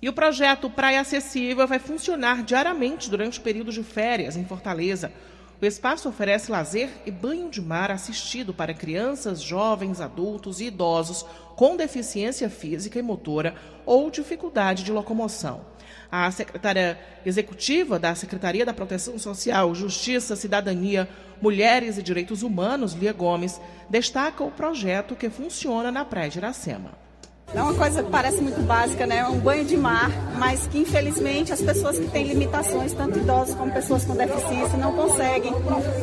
E 0.00 0.08
o 0.08 0.12
projeto 0.12 0.70
Praia 0.70 1.00
Acessível 1.00 1.66
vai 1.66 1.78
funcionar 1.78 2.42
diariamente 2.42 3.10
durante 3.10 3.38
o 3.38 3.42
período 3.42 3.72
de 3.72 3.82
férias 3.82 4.36
em 4.36 4.44
Fortaleza. 4.44 5.10
O 5.60 5.64
espaço 5.64 6.08
oferece 6.08 6.52
lazer 6.52 6.90
e 7.06 7.10
banho 7.10 7.50
de 7.50 7.62
mar 7.62 7.90
assistido 7.90 8.52
para 8.52 8.74
crianças, 8.74 9.40
jovens, 9.40 10.00
adultos 10.00 10.60
e 10.60 10.66
idosos 10.66 11.24
com 11.56 11.76
deficiência 11.76 12.50
física 12.50 12.98
e 12.98 13.02
motora 13.02 13.54
ou 13.86 14.10
dificuldade 14.10 14.84
de 14.84 14.92
locomoção. 14.92 15.64
A 16.10 16.30
secretária 16.30 16.98
executiva 17.24 17.98
da 17.98 18.14
Secretaria 18.14 18.64
da 18.64 18.72
Proteção 18.72 19.18
Social, 19.18 19.74
Justiça, 19.74 20.36
Cidadania, 20.36 21.08
Mulheres 21.40 21.98
e 21.98 22.02
Direitos 22.02 22.42
Humanos, 22.42 22.92
Lia 22.92 23.12
Gomes, 23.12 23.60
destaca 23.90 24.42
o 24.44 24.50
projeto 24.50 25.16
que 25.16 25.28
funciona 25.28 25.90
na 25.90 26.04
Praia 26.04 26.30
de 26.30 26.38
Iracema. 26.38 27.05
É 27.54 27.62
uma 27.62 27.74
coisa 27.74 28.02
que 28.02 28.10
parece 28.10 28.42
muito 28.42 28.60
básica, 28.66 29.06
né? 29.06 29.24
Um 29.24 29.38
banho 29.38 29.64
de 29.64 29.76
mar, 29.76 30.10
mas 30.36 30.66
que 30.66 30.78
infelizmente 30.80 31.52
as 31.52 31.62
pessoas 31.62 31.96
que 31.96 32.06
têm 32.08 32.24
limitações, 32.24 32.92
tanto 32.92 33.18
idosos 33.18 33.54
como 33.54 33.72
pessoas 33.72 34.04
com 34.04 34.14
deficiência, 34.14 34.76
não 34.76 34.92
conseguem 34.92 35.52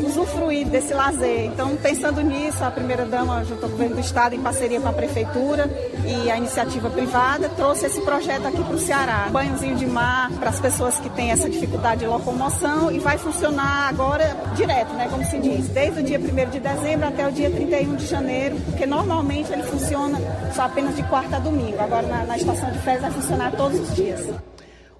usufruir 0.05 0.65
desse 0.67 0.93
lazer. 0.93 1.45
Então, 1.45 1.75
pensando 1.75 2.21
nisso, 2.21 2.63
a 2.63 2.71
primeira-dama, 2.71 3.43
junto 3.43 3.65
ao 3.65 3.69
governo 3.69 3.95
do 3.95 4.01
Estado, 4.01 4.33
em 4.33 4.41
parceria 4.41 4.79
com 4.79 4.88
a 4.88 4.93
Prefeitura 4.93 5.69
e 6.07 6.31
a 6.31 6.38
iniciativa 6.38 6.89
privada, 6.89 7.50
trouxe 7.50 7.88
esse 7.88 8.01
projeto 8.01 8.47
aqui 8.47 8.63
para 8.63 8.75
o 8.75 8.79
Ceará. 8.79 9.25
Um 9.27 9.33
banhozinho 9.33 9.75
de 9.75 9.85
mar 9.85 10.31
para 10.39 10.50
as 10.50 10.59
pessoas 10.62 10.97
que 10.97 11.09
têm 11.09 11.31
essa 11.31 11.50
dificuldade 11.50 12.00
de 12.01 12.07
locomoção 12.07 12.89
e 12.89 13.00
vai 13.00 13.17
funcionar 13.17 13.89
agora 13.89 14.35
direto, 14.55 14.93
né? 14.93 15.07
Como 15.09 15.23
se 15.25 15.38
diz, 15.39 15.67
desde 15.67 16.00
o 16.00 16.03
dia 16.03 16.19
1 16.19 16.50
de 16.50 16.59
dezembro 16.62 17.07
até 17.07 17.27
o 17.27 17.31
dia 17.31 17.51
31 17.51 17.95
de 17.95 18.07
janeiro, 18.07 18.55
porque 18.65 18.85
normalmente 18.85 19.51
ele 19.51 19.63
funciona 19.63 20.17
só 20.55 20.63
apenas 20.63 20.95
de 20.95 21.03
quarta 21.03 21.32
quarta 21.33 21.37
a 21.37 21.39
domingo. 21.39 21.79
Agora 21.79 22.07
na, 22.07 22.23
na 22.25 22.37
estação 22.37 22.71
de 22.71 22.79
férias 22.79 23.01
vai 23.01 23.11
funcionar 23.11 23.51
todos 23.55 23.79
os 23.79 23.95
dias. 23.95 24.29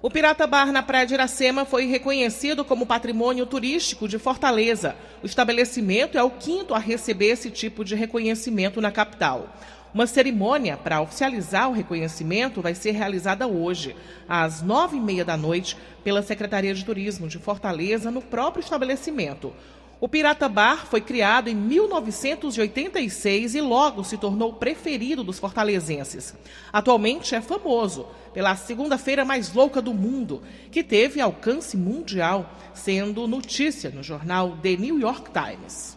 O 0.02 0.10
Pirata 0.10 0.46
Bar 0.46 0.70
na 0.70 0.82
Praia 0.82 1.06
de 1.06 1.14
Iracema 1.14 1.64
foi 1.64 1.86
reconhecido 1.86 2.64
como 2.64 2.84
patrimônio 2.84 3.46
turístico 3.46 4.06
de 4.08 4.18
Fortaleza. 4.18 4.96
O 5.22 5.26
estabelecimento 5.26 6.18
é 6.18 6.22
o 6.22 6.30
quinto 6.30 6.74
a 6.74 6.78
receber 6.78 7.28
esse 7.28 7.50
tipo 7.50 7.84
de 7.84 7.94
reconhecimento 7.94 8.80
na 8.80 8.90
capital. 8.90 9.48
Uma 9.94 10.06
cerimônia 10.06 10.76
para 10.76 11.00
oficializar 11.00 11.70
o 11.70 11.72
reconhecimento 11.72 12.60
vai 12.60 12.74
ser 12.74 12.90
realizada 12.90 13.46
hoje, 13.46 13.94
às 14.28 14.60
nove 14.60 14.96
e 14.96 15.00
meia 15.00 15.24
da 15.24 15.36
noite, 15.36 15.76
pela 16.02 16.20
Secretaria 16.20 16.74
de 16.74 16.84
Turismo 16.84 17.28
de 17.28 17.38
Fortaleza, 17.38 18.10
no 18.10 18.20
próprio 18.20 18.60
estabelecimento. 18.60 19.52
O 20.00 20.08
Pirata 20.08 20.48
Bar 20.48 20.86
foi 20.86 21.00
criado 21.00 21.48
em 21.48 21.54
1986 21.54 23.54
e 23.54 23.60
logo 23.60 24.04
se 24.04 24.18
tornou 24.18 24.52
preferido 24.52 25.22
dos 25.22 25.38
fortalezenses. 25.38 26.34
Atualmente 26.72 27.34
é 27.34 27.40
famoso 27.40 28.06
pela 28.32 28.56
segunda-feira 28.56 29.24
mais 29.24 29.54
louca 29.54 29.80
do 29.80 29.94
mundo, 29.94 30.42
que 30.70 30.82
teve 30.82 31.20
alcance 31.20 31.76
mundial, 31.76 32.50
sendo 32.74 33.28
notícia 33.28 33.90
no 33.90 34.02
jornal 34.02 34.58
The 34.62 34.76
New 34.76 34.98
York 34.98 35.30
Times. 35.30 35.96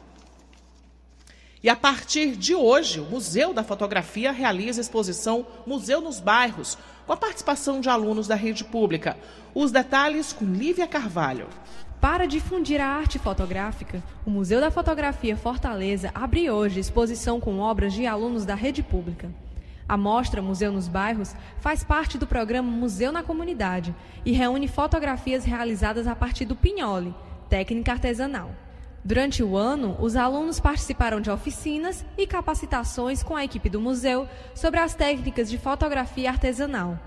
E 1.63 1.69
a 1.69 1.75
partir 1.75 2.35
de 2.35 2.53
hoje, 2.53 2.99
o 2.99 3.05
Museu 3.05 3.53
da 3.53 3.63
Fotografia 3.63 4.31
realiza 4.31 4.79
a 4.79 4.83
exposição 4.83 5.45
Museu 5.65 5.99
nos 5.99 6.19
Bairros, 6.19 6.77
com 7.05 7.13
a 7.13 7.17
participação 7.17 7.81
de 7.81 7.89
alunos 7.89 8.27
da 8.27 8.35
rede 8.35 8.63
pública. 8.63 9.17
Os 9.55 9.71
detalhes 9.71 10.31
com 10.31 10.45
Lívia 10.45 10.85
Carvalho. 10.85 11.47
Para 11.99 12.27
difundir 12.27 12.79
a 12.79 12.85
arte 12.85 13.17
fotográfica, 13.17 14.03
o 14.23 14.29
Museu 14.29 14.61
da 14.61 14.69
Fotografia 14.69 15.35
Fortaleza 15.35 16.11
abre 16.13 16.47
hoje 16.47 16.79
exposição 16.79 17.39
com 17.39 17.57
obras 17.57 17.91
de 17.91 18.05
alunos 18.05 18.45
da 18.45 18.53
rede 18.53 18.83
pública. 18.83 19.31
A 19.89 19.97
mostra 19.97 20.39
Museu 20.39 20.71
nos 20.71 20.87
Bairros 20.87 21.35
faz 21.59 21.83
parte 21.83 22.15
do 22.19 22.27
programa 22.27 22.69
Museu 22.69 23.11
na 23.11 23.23
Comunidade 23.23 23.95
e 24.23 24.31
reúne 24.31 24.67
fotografias 24.67 25.43
realizadas 25.43 26.05
a 26.05 26.15
partir 26.15 26.45
do 26.45 26.55
pinhole, 26.55 27.15
técnica 27.49 27.93
artesanal. 27.93 28.51
Durante 29.03 29.41
o 29.41 29.57
ano, 29.57 29.97
os 29.99 30.15
alunos 30.15 30.59
participaram 30.59 31.19
de 31.19 31.31
oficinas 31.31 32.05
e 32.15 32.27
capacitações 32.27 33.23
com 33.23 33.35
a 33.35 33.43
equipe 33.43 33.69
do 33.69 33.81
museu 33.81 34.27
sobre 34.53 34.79
as 34.79 34.93
técnicas 34.93 35.49
de 35.49 35.57
fotografia 35.57 36.29
artesanal. 36.29 36.99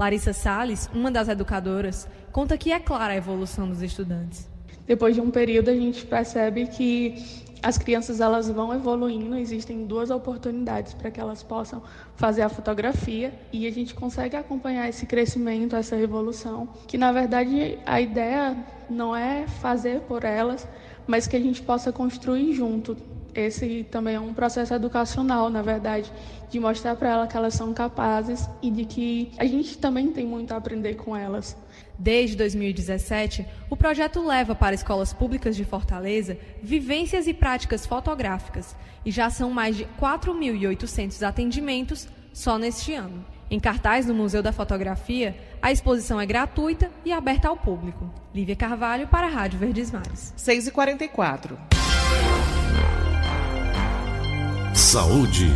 Larissa 0.00 0.32
Sales, 0.32 0.88
uma 0.94 1.10
das 1.10 1.28
educadoras, 1.28 2.08
conta 2.32 2.56
que 2.56 2.72
é 2.72 2.80
clara 2.80 3.12
a 3.12 3.16
evolução 3.16 3.68
dos 3.68 3.82
estudantes. 3.82 4.48
Depois 4.86 5.14
de 5.14 5.20
um 5.20 5.30
período, 5.30 5.68
a 5.68 5.74
gente 5.74 6.06
percebe 6.06 6.68
que 6.68 7.22
as 7.62 7.76
crianças 7.76 8.18
elas 8.18 8.48
vão 8.48 8.72
evoluindo, 8.72 9.36
existem 9.36 9.84
duas 9.84 10.08
oportunidades 10.08 10.94
para 10.94 11.10
que 11.10 11.20
elas 11.20 11.42
possam 11.42 11.82
fazer 12.16 12.40
a 12.40 12.48
fotografia 12.48 13.30
e 13.52 13.66
a 13.66 13.70
gente 13.70 13.92
consegue 13.92 14.36
acompanhar 14.36 14.88
esse 14.88 15.04
crescimento, 15.04 15.76
essa 15.76 15.96
evolução, 15.96 16.66
que 16.88 16.96
na 16.96 17.12
verdade 17.12 17.78
a 17.84 18.00
ideia 18.00 18.56
não 18.88 19.14
é 19.14 19.46
fazer 19.46 20.00
por 20.08 20.24
elas, 20.24 20.66
mas 21.06 21.26
que 21.26 21.36
a 21.36 21.40
gente 21.40 21.60
possa 21.60 21.92
construir 21.92 22.54
junto, 22.54 22.96
esse 23.34 23.86
também 23.90 24.14
é 24.14 24.20
um 24.20 24.34
processo 24.34 24.74
educacional, 24.74 25.50
na 25.50 25.62
verdade, 25.62 26.12
de 26.50 26.58
mostrar 26.58 26.96
para 26.96 27.10
elas 27.10 27.30
que 27.30 27.36
elas 27.36 27.54
são 27.54 27.72
capazes 27.72 28.48
e 28.62 28.70
de 28.70 28.84
que 28.84 29.30
a 29.38 29.44
gente 29.44 29.78
também 29.78 30.10
tem 30.10 30.26
muito 30.26 30.52
a 30.52 30.56
aprender 30.56 30.94
com 30.94 31.16
elas. 31.16 31.56
Desde 31.98 32.36
2017, 32.36 33.46
o 33.68 33.76
projeto 33.76 34.24
leva 34.24 34.54
para 34.54 34.74
escolas 34.74 35.12
públicas 35.12 35.54
de 35.54 35.64
Fortaleza 35.64 36.38
vivências 36.62 37.26
e 37.26 37.34
práticas 37.34 37.86
fotográficas, 37.86 38.74
e 39.04 39.10
já 39.10 39.30
são 39.30 39.50
mais 39.50 39.76
de 39.76 39.86
4.800 40.00 41.22
atendimentos 41.22 42.08
só 42.32 42.58
neste 42.58 42.94
ano. 42.94 43.24
Em 43.50 43.58
cartaz 43.58 44.06
no 44.06 44.14
Museu 44.14 44.42
da 44.42 44.52
Fotografia, 44.52 45.36
a 45.60 45.72
exposição 45.72 46.20
é 46.20 46.24
gratuita 46.24 46.90
e 47.04 47.12
aberta 47.12 47.48
ao 47.48 47.56
público. 47.56 48.08
Lívia 48.32 48.54
Carvalho 48.54 49.08
para 49.08 49.26
a 49.26 49.30
Rádio 49.30 49.58
Verdes 49.58 49.90
Mares. 49.90 50.32
6h44. 50.38 51.58
Saúde. 54.80 55.54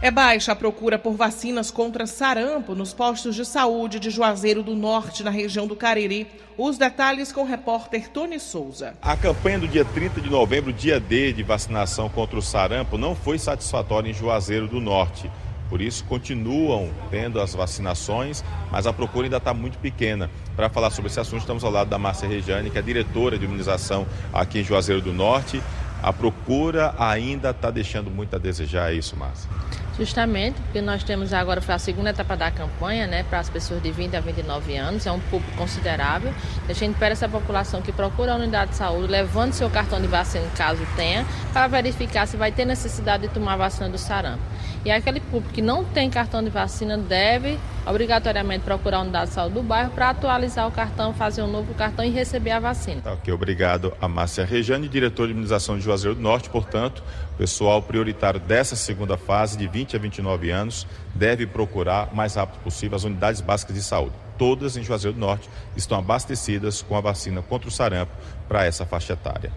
É 0.00 0.10
baixa 0.10 0.52
a 0.52 0.56
procura 0.56 0.98
por 0.98 1.12
vacinas 1.12 1.70
contra 1.70 2.06
sarampo 2.06 2.74
nos 2.74 2.94
postos 2.94 3.36
de 3.36 3.44
saúde 3.44 4.00
de 4.00 4.08
Juazeiro 4.08 4.62
do 4.62 4.74
Norte, 4.74 5.22
na 5.22 5.30
região 5.30 5.66
do 5.66 5.76
Cariri. 5.76 6.26
Os 6.56 6.78
detalhes 6.78 7.30
com 7.30 7.42
o 7.42 7.46
repórter 7.46 8.08
Tony 8.08 8.40
Souza. 8.40 8.94
A 9.02 9.14
campanha 9.14 9.58
do 9.58 9.68
dia 9.68 9.84
30 9.84 10.22
de 10.22 10.30
novembro, 10.30 10.72
dia 10.72 10.98
D 10.98 11.34
de 11.34 11.42
vacinação 11.42 12.08
contra 12.08 12.38
o 12.38 12.42
sarampo, 12.42 12.96
não 12.96 13.14
foi 13.14 13.38
satisfatória 13.38 14.08
em 14.08 14.14
Juazeiro 14.14 14.66
do 14.66 14.80
Norte. 14.80 15.30
Por 15.68 15.82
isso, 15.82 16.04
continuam 16.04 16.88
tendo 17.10 17.38
as 17.40 17.54
vacinações, 17.54 18.42
mas 18.70 18.86
a 18.86 18.92
procura 18.92 19.26
ainda 19.26 19.36
está 19.36 19.52
muito 19.52 19.76
pequena. 19.78 20.30
Para 20.56 20.70
falar 20.70 20.90
sobre 20.90 21.10
esse 21.10 21.20
assunto, 21.20 21.40
estamos 21.40 21.62
ao 21.62 21.70
lado 21.70 21.90
da 21.90 21.98
Márcia 21.98 22.26
Regiane, 22.26 22.70
que 22.70 22.78
é 22.78 22.82
diretora 22.82 23.38
de 23.38 23.44
imunização 23.44 24.06
aqui 24.32 24.60
em 24.60 24.64
Juazeiro 24.64 25.02
do 25.02 25.12
Norte. 25.12 25.62
A 26.02 26.12
procura 26.12 26.94
ainda 26.98 27.50
está 27.50 27.70
deixando 27.70 28.10
muito 28.10 28.34
a 28.36 28.38
desejar, 28.38 28.92
é 28.92 28.94
isso, 28.94 29.16
Márcia? 29.16 29.50
Justamente, 29.98 30.60
porque 30.60 30.80
nós 30.80 31.02
temos 31.02 31.32
agora 31.32 31.60
a 31.66 31.78
segunda 31.78 32.10
etapa 32.10 32.36
da 32.36 32.52
campanha, 32.52 33.08
né, 33.08 33.24
para 33.24 33.40
as 33.40 33.50
pessoas 33.50 33.82
de 33.82 33.90
20 33.90 34.16
a 34.16 34.20
29 34.20 34.76
anos, 34.76 35.04
é 35.04 35.10
um 35.10 35.18
público 35.18 35.56
considerável. 35.56 36.32
A 36.68 36.72
gente 36.72 36.96
essa 37.02 37.28
população 37.28 37.82
que 37.82 37.90
procura 37.90 38.32
a 38.32 38.36
unidade 38.36 38.70
de 38.70 38.76
saúde, 38.76 39.10
levando 39.10 39.52
seu 39.52 39.68
cartão 39.68 40.00
de 40.00 40.06
vacina, 40.06 40.46
caso 40.56 40.86
tenha, 40.94 41.26
para 41.52 41.66
verificar 41.66 42.28
se 42.28 42.36
vai 42.36 42.52
ter 42.52 42.64
necessidade 42.64 43.26
de 43.26 43.34
tomar 43.34 43.56
vacina 43.56 43.88
do 43.88 43.98
sarampo. 43.98 44.42
E 44.84 44.90
aquele 44.90 45.20
público 45.20 45.52
que 45.52 45.62
não 45.62 45.84
tem 45.84 46.08
cartão 46.08 46.42
de 46.42 46.50
vacina 46.50 46.96
deve 46.96 47.58
obrigatoriamente 47.86 48.64
procurar 48.64 48.98
a 48.98 49.00
unidade 49.02 49.30
de 49.30 49.34
saúde 49.34 49.54
do 49.54 49.62
bairro 49.62 49.90
para 49.90 50.10
atualizar 50.10 50.66
o 50.68 50.70
cartão, 50.70 51.14
fazer 51.14 51.42
um 51.42 51.50
novo 51.50 51.74
cartão 51.74 52.04
e 52.04 52.10
receber 52.10 52.50
a 52.50 52.60
vacina. 52.60 53.00
Tá, 53.00 53.12
ok, 53.12 53.32
obrigado 53.32 53.92
a 54.00 54.06
Márcia 54.06 54.44
Rejane, 54.44 54.88
diretor 54.88 55.26
de 55.26 55.32
imunização 55.32 55.76
de 55.76 55.84
Juazeiro 55.84 56.14
do 56.14 56.22
Norte. 56.22 56.50
Portanto, 56.50 57.02
o 57.34 57.38
pessoal 57.38 57.80
prioritário 57.82 58.38
dessa 58.38 58.76
segunda 58.76 59.16
fase, 59.16 59.56
de 59.56 59.66
20 59.66 59.96
a 59.96 59.98
29 59.98 60.50
anos, 60.50 60.86
deve 61.14 61.46
procurar 61.46 62.10
o 62.12 62.16
mais 62.16 62.34
rápido 62.34 62.60
possível 62.62 62.96
as 62.96 63.04
unidades 63.04 63.40
básicas 63.40 63.74
de 63.74 63.82
saúde. 63.82 64.14
Todas 64.36 64.76
em 64.76 64.82
Juazeiro 64.82 65.14
do 65.14 65.20
Norte 65.20 65.48
estão 65.76 65.98
abastecidas 65.98 66.82
com 66.82 66.96
a 66.96 67.00
vacina 67.00 67.42
contra 67.42 67.68
o 67.68 67.72
sarampo 67.72 68.12
para 68.46 68.64
essa 68.64 68.86
faixa 68.86 69.14
etária. 69.14 69.50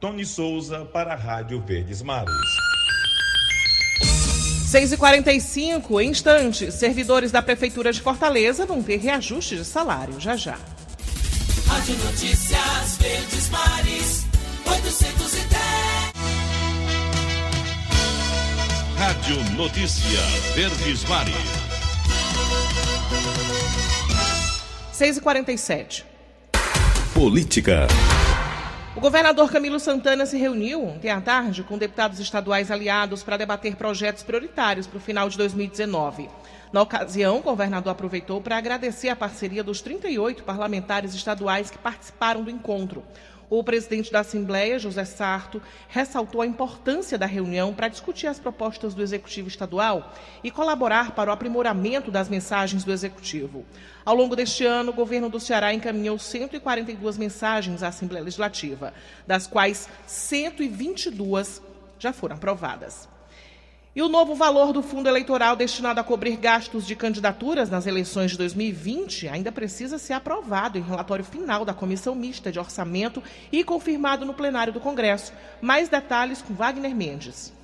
Tony 0.00 0.24
Souza 0.24 0.84
para 0.84 1.12
a 1.12 1.16
Rádio 1.16 1.60
Verdes 1.60 2.02
Mares. 2.02 2.75
6h45, 4.76 6.02
em 6.02 6.10
instantes, 6.10 6.74
servidores 6.74 7.32
da 7.32 7.40
Prefeitura 7.40 7.90
de 7.90 8.02
Fortaleza 8.02 8.66
vão 8.66 8.82
ter 8.82 8.98
reajuste 8.98 9.56
de 9.56 9.64
salário 9.64 10.20
já 10.20 10.36
já. 10.36 10.58
Rádio 11.66 11.96
Notícias 12.04 12.98
Verdes 13.00 13.48
Mares, 13.48 14.26
810. 14.66 15.56
Rádio 18.98 19.52
Notícia 19.54 20.20
Verdes 20.54 21.04
Mares. 21.04 21.34
6h47. 24.92 26.04
Política. 27.14 27.86
O 28.96 29.00
governador 29.00 29.52
Camilo 29.52 29.78
Santana 29.78 30.24
se 30.24 30.38
reuniu 30.38 30.82
ontem 30.82 31.10
à 31.10 31.20
tarde 31.20 31.62
com 31.62 31.76
deputados 31.76 32.18
estaduais 32.18 32.70
aliados 32.70 33.22
para 33.22 33.36
debater 33.36 33.76
projetos 33.76 34.22
prioritários 34.22 34.86
para 34.86 34.96
o 34.96 35.00
final 35.00 35.28
de 35.28 35.36
2019. 35.36 36.30
Na 36.72 36.80
ocasião, 36.80 37.36
o 37.36 37.42
governador 37.42 37.92
aproveitou 37.92 38.40
para 38.40 38.56
agradecer 38.56 39.10
a 39.10 39.14
parceria 39.14 39.62
dos 39.62 39.82
38 39.82 40.42
parlamentares 40.44 41.14
estaduais 41.14 41.70
que 41.70 41.76
participaram 41.76 42.42
do 42.42 42.50
encontro. 42.50 43.04
O 43.48 43.62
presidente 43.62 44.10
da 44.10 44.20
Assembleia, 44.20 44.78
José 44.78 45.04
Sarto, 45.04 45.62
ressaltou 45.88 46.42
a 46.42 46.46
importância 46.46 47.16
da 47.16 47.26
reunião 47.26 47.72
para 47.72 47.86
discutir 47.86 48.26
as 48.26 48.40
propostas 48.40 48.92
do 48.92 49.02
Executivo 49.02 49.46
Estadual 49.46 50.12
e 50.42 50.50
colaborar 50.50 51.12
para 51.12 51.30
o 51.30 51.32
aprimoramento 51.32 52.10
das 52.10 52.28
mensagens 52.28 52.82
do 52.82 52.92
Executivo. 52.92 53.64
Ao 54.04 54.16
longo 54.16 54.34
deste 54.34 54.64
ano, 54.64 54.90
o 54.90 54.94
governo 54.94 55.28
do 55.28 55.38
Ceará 55.38 55.72
encaminhou 55.72 56.18
142 56.18 57.16
mensagens 57.16 57.84
à 57.84 57.88
Assembleia 57.88 58.24
Legislativa, 58.24 58.92
das 59.26 59.46
quais 59.46 59.88
122 60.06 61.62
já 62.00 62.12
foram 62.12 62.34
aprovadas. 62.34 63.08
E 63.96 64.02
o 64.02 64.10
novo 64.10 64.34
valor 64.34 64.74
do 64.74 64.82
fundo 64.82 65.08
eleitoral 65.08 65.56
destinado 65.56 65.98
a 65.98 66.04
cobrir 66.04 66.36
gastos 66.36 66.86
de 66.86 66.94
candidaturas 66.94 67.70
nas 67.70 67.86
eleições 67.86 68.32
de 68.32 68.36
2020 68.36 69.26
ainda 69.26 69.50
precisa 69.50 69.96
ser 69.96 70.12
aprovado 70.12 70.76
em 70.76 70.82
relatório 70.82 71.24
final 71.24 71.64
da 71.64 71.72
Comissão 71.72 72.14
Mista 72.14 72.52
de 72.52 72.58
Orçamento 72.58 73.22
e 73.50 73.64
confirmado 73.64 74.26
no 74.26 74.34
plenário 74.34 74.70
do 74.70 74.80
Congresso. 74.80 75.32
Mais 75.62 75.88
detalhes 75.88 76.42
com 76.42 76.52
Wagner 76.52 76.94
Mendes. 76.94 77.54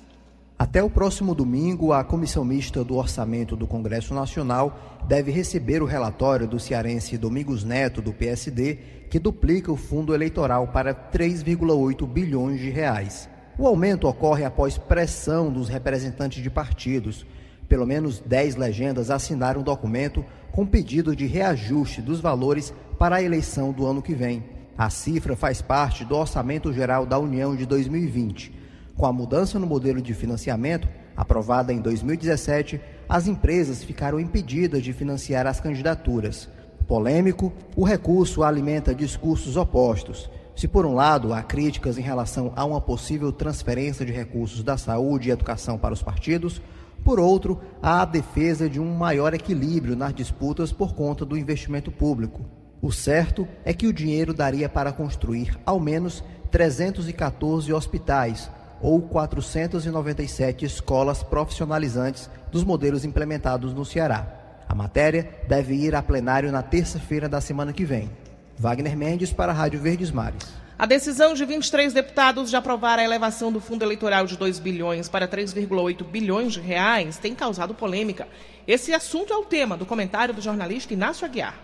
Até 0.57 0.81
o 0.81 0.89
próximo 0.89 1.35
domingo, 1.35 1.93
a 1.93 2.03
Comissão 2.03 2.43
Mista 2.43 2.83
do 2.83 2.95
Orçamento 2.95 3.55
do 3.55 3.67
Congresso 3.67 4.15
Nacional 4.15 5.03
deve 5.07 5.29
receber 5.29 5.83
o 5.83 5.85
relatório 5.85 6.47
do 6.47 6.59
cearense 6.59 7.15
Domingos 7.15 7.63
Neto, 7.63 8.01
do 8.01 8.11
PSD, 8.11 8.79
que 9.07 9.19
duplica 9.19 9.71
o 9.71 9.77
fundo 9.77 10.15
eleitoral 10.15 10.69
para 10.69 10.95
3,8 10.95 12.07
bilhões 12.07 12.59
de 12.59 12.71
reais. 12.71 13.29
O 13.57 13.67
aumento 13.67 14.07
ocorre 14.07 14.43
após 14.43 14.79
pressão 14.79 15.51
dos 15.51 15.69
representantes 15.69 16.41
de 16.41 16.49
partidos. 16.49 17.23
Pelo 17.69 17.85
menos 17.85 18.19
10 18.19 18.55
legendas 18.55 19.11
assinaram 19.11 19.61
um 19.61 19.63
documento 19.63 20.25
com 20.51 20.65
pedido 20.65 21.15
de 21.15 21.27
reajuste 21.27 22.01
dos 22.01 22.19
valores 22.19 22.73
para 22.97 23.17
a 23.17 23.21
eleição 23.21 23.71
do 23.71 23.85
ano 23.85 24.01
que 24.01 24.15
vem. 24.15 24.43
A 24.75 24.89
cifra 24.89 25.35
faz 25.35 25.61
parte 25.61 26.03
do 26.03 26.15
Orçamento 26.15 26.73
Geral 26.73 27.05
da 27.05 27.19
União 27.19 27.55
de 27.55 27.67
2020. 27.67 28.51
Com 28.97 29.05
a 29.05 29.13
mudança 29.13 29.59
no 29.59 29.67
modelo 29.67 30.01
de 30.01 30.15
financiamento, 30.15 30.89
aprovada 31.15 31.71
em 31.71 31.79
2017, 31.79 32.81
as 33.07 33.27
empresas 33.27 33.83
ficaram 33.83 34.19
impedidas 34.19 34.81
de 34.81 34.93
financiar 34.93 35.45
as 35.45 35.59
candidaturas. 35.59 36.49
Polêmico, 36.87 37.53
o 37.75 37.83
recurso 37.83 38.43
alimenta 38.43 38.95
discursos 38.95 39.57
opostos. 39.57 40.29
Se, 40.55 40.67
por 40.67 40.85
um 40.85 40.93
lado, 40.93 41.33
há 41.33 41.41
críticas 41.41 41.97
em 41.97 42.01
relação 42.01 42.53
a 42.55 42.63
uma 42.63 42.79
possível 42.79 43.31
transferência 43.31 44.05
de 44.05 44.11
recursos 44.11 44.63
da 44.63 44.77
saúde 44.77 45.29
e 45.29 45.31
educação 45.31 45.77
para 45.77 45.93
os 45.93 46.03
partidos, 46.03 46.61
por 47.03 47.19
outro, 47.19 47.59
há 47.81 48.01
a 48.01 48.05
defesa 48.05 48.69
de 48.69 48.79
um 48.79 48.95
maior 48.95 49.33
equilíbrio 49.33 49.95
nas 49.95 50.13
disputas 50.13 50.71
por 50.71 50.93
conta 50.93 51.25
do 51.25 51.37
investimento 51.37 51.91
público. 51.91 52.45
O 52.81 52.91
certo 52.91 53.47
é 53.65 53.73
que 53.73 53.87
o 53.87 53.93
dinheiro 53.93 54.33
daria 54.33 54.69
para 54.69 54.93
construir 54.93 55.57
ao 55.65 55.79
menos 55.79 56.23
314 56.51 57.73
hospitais 57.73 58.49
ou 58.81 59.01
497 59.01 60.65
escolas 60.65 61.23
profissionalizantes 61.23 62.29
dos 62.51 62.63
modelos 62.63 63.03
implementados 63.03 63.73
no 63.73 63.85
Ceará. 63.85 64.27
A 64.67 64.75
matéria 64.75 65.29
deve 65.47 65.75
ir 65.75 65.95
a 65.95 66.01
plenário 66.01 66.51
na 66.51 66.61
terça-feira 66.61 67.27
da 67.27 67.41
semana 67.41 67.73
que 67.73 67.85
vem. 67.85 68.09
Wagner 68.57 68.95
Mendes 68.95 69.31
para 69.31 69.51
a 69.51 69.55
Rádio 69.55 69.79
Verdes 69.79 70.11
Mares. 70.11 70.63
A 70.77 70.85
decisão 70.85 71.33
de 71.33 71.45
23 71.45 71.93
deputados 71.93 72.49
de 72.49 72.55
aprovar 72.55 72.99
a 72.99 73.03
elevação 73.03 73.51
do 73.51 73.61
fundo 73.61 73.83
eleitoral 73.83 74.25
de 74.25 74.35
2 74.35 74.59
bilhões 74.59 75.07
para 75.07 75.27
3,8 75.27 76.03
bilhões 76.03 76.53
de 76.53 76.59
reais 76.59 77.17
tem 77.17 77.35
causado 77.35 77.73
polêmica. 77.73 78.27
Esse 78.67 78.93
assunto 78.93 79.31
é 79.31 79.37
o 79.37 79.45
tema 79.45 79.77
do 79.77 79.85
comentário 79.85 80.33
do 80.33 80.41
jornalista 80.41 80.93
Inácio 80.93 81.25
Aguiar. 81.25 81.55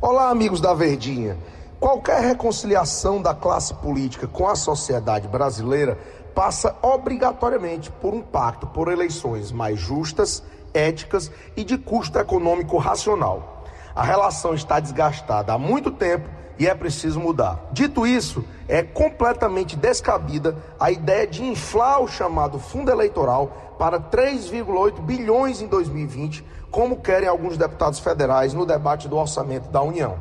Olá, 0.00 0.28
amigos 0.28 0.60
da 0.60 0.74
Verdinha. 0.74 1.36
Qualquer 1.80 2.20
reconciliação 2.20 3.22
da 3.22 3.32
classe 3.32 3.72
política 3.74 4.26
com 4.26 4.48
a 4.48 4.56
sociedade 4.56 5.28
brasileira 5.28 5.96
passa 6.34 6.76
obrigatoriamente 6.82 7.90
por 7.90 8.12
um 8.12 8.20
pacto 8.20 8.66
por 8.66 8.88
eleições 8.88 9.52
mais 9.52 9.78
justas, 9.78 10.42
éticas 10.74 11.30
e 11.56 11.64
de 11.64 11.78
custo 11.78 12.18
econômico 12.18 12.76
racional. 12.76 13.57
A 13.98 14.04
relação 14.04 14.54
está 14.54 14.78
desgastada 14.78 15.52
há 15.52 15.58
muito 15.58 15.90
tempo 15.90 16.28
e 16.56 16.68
é 16.68 16.72
preciso 16.72 17.18
mudar. 17.18 17.66
Dito 17.72 18.06
isso, 18.06 18.44
é 18.68 18.80
completamente 18.80 19.74
descabida 19.74 20.56
a 20.78 20.88
ideia 20.88 21.26
de 21.26 21.42
inflar 21.42 22.00
o 22.00 22.06
chamado 22.06 22.60
fundo 22.60 22.92
eleitoral 22.92 23.74
para 23.76 23.98
3,8 23.98 25.00
bilhões 25.00 25.60
em 25.60 25.66
2020, 25.66 26.44
como 26.70 27.00
querem 27.00 27.28
alguns 27.28 27.56
deputados 27.56 27.98
federais 27.98 28.54
no 28.54 28.64
debate 28.64 29.08
do 29.08 29.16
orçamento 29.16 29.68
da 29.68 29.82
União. 29.82 30.16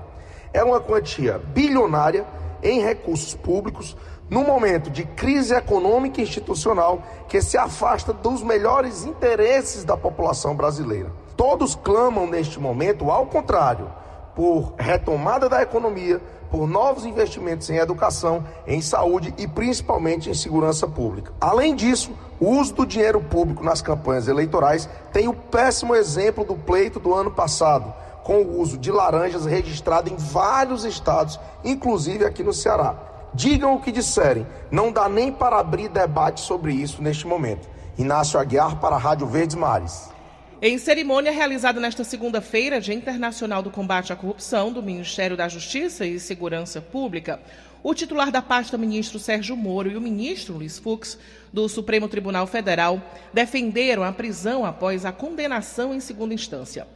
É 0.51 0.63
uma 0.63 0.79
quantia 0.79 1.37
bilionária 1.37 2.25
em 2.63 2.81
recursos 2.81 3.35
públicos 3.35 3.95
num 4.27 4.43
momento 4.43 4.89
de 4.89 5.03
crise 5.03 5.53
econômica 5.53 6.19
e 6.19 6.23
institucional 6.23 7.03
que 7.27 7.43
se 7.43 7.59
afasta 7.59 8.11
dos 8.11 8.41
melhores 8.41 9.05
interesses 9.05 9.83
da 9.83 9.95
população 9.95 10.55
brasileira. 10.55 11.26
Todos 11.37 11.75
clamam 11.75 12.25
neste 12.25 12.59
momento, 12.59 13.11
ao 13.11 13.27
contrário, 13.27 13.91
por 14.35 14.73
retomada 14.75 15.47
da 15.47 15.61
economia, 15.61 16.19
por 16.49 16.67
novos 16.67 17.05
investimentos 17.05 17.69
em 17.69 17.77
educação, 17.77 18.43
em 18.65 18.81
saúde 18.81 19.33
e 19.37 19.47
principalmente 19.47 20.31
em 20.31 20.33
segurança 20.33 20.87
pública. 20.87 21.31
Além 21.39 21.75
disso, 21.75 22.11
o 22.39 22.49
uso 22.49 22.73
do 22.73 22.87
dinheiro 22.87 23.21
público 23.21 23.63
nas 23.63 23.83
campanhas 23.83 24.27
eleitorais 24.27 24.89
tem 25.13 25.27
o 25.27 25.33
péssimo 25.33 25.93
exemplo 25.93 26.43
do 26.43 26.55
pleito 26.55 26.99
do 26.99 27.13
ano 27.13 27.29
passado, 27.29 27.93
com 28.23 28.41
o 28.41 28.59
uso 28.59 28.75
de 28.75 28.91
laranjas 28.91 29.45
registrado 29.45 30.09
em 30.09 30.15
vários 30.15 30.85
estados, 30.85 31.39
inclusive 31.63 32.25
aqui 32.25 32.41
no 32.41 32.51
Ceará. 32.51 32.95
Digam 33.31 33.75
o 33.75 33.81
que 33.81 33.91
disserem, 33.91 34.47
não 34.71 34.91
dá 34.91 35.07
nem 35.07 35.31
para 35.31 35.59
abrir 35.59 35.89
debate 35.89 36.41
sobre 36.41 36.73
isso 36.73 36.99
neste 36.99 37.27
momento. 37.27 37.69
Inácio 37.95 38.39
Aguiar 38.39 38.79
para 38.79 38.95
a 38.95 38.99
Rádio 38.99 39.27
Verdes 39.27 39.55
Mares. 39.55 40.16
Em 40.59 40.79
cerimônia 40.79 41.31
realizada 41.31 41.79
nesta 41.79 42.03
segunda-feira, 42.03 42.81
Dia 42.81 42.95
Internacional 42.95 43.61
do 43.61 43.69
Combate 43.69 44.11
à 44.11 44.15
Corrupção 44.15 44.73
do 44.73 44.81
Ministério 44.81 45.37
da 45.37 45.47
Justiça 45.47 46.03
e 46.03 46.19
Segurança 46.19 46.81
Pública, 46.81 47.39
o 47.83 47.93
titular 47.93 48.31
da 48.31 48.41
pasta, 48.41 48.75
ministro 48.75 49.19
Sérgio 49.19 49.55
Moro, 49.55 49.87
e 49.87 49.95
o 49.95 50.01
ministro 50.01 50.55
Luiz 50.55 50.79
Fux, 50.79 51.19
do 51.53 51.69
Supremo 51.69 52.07
Tribunal 52.07 52.47
Federal, 52.47 52.99
defenderam 53.31 54.03
a 54.03 54.11
prisão 54.11 54.65
após 54.65 55.05
a 55.05 55.11
condenação 55.11 55.93
em 55.93 55.99
segunda 55.99 56.33
instância. 56.33 56.87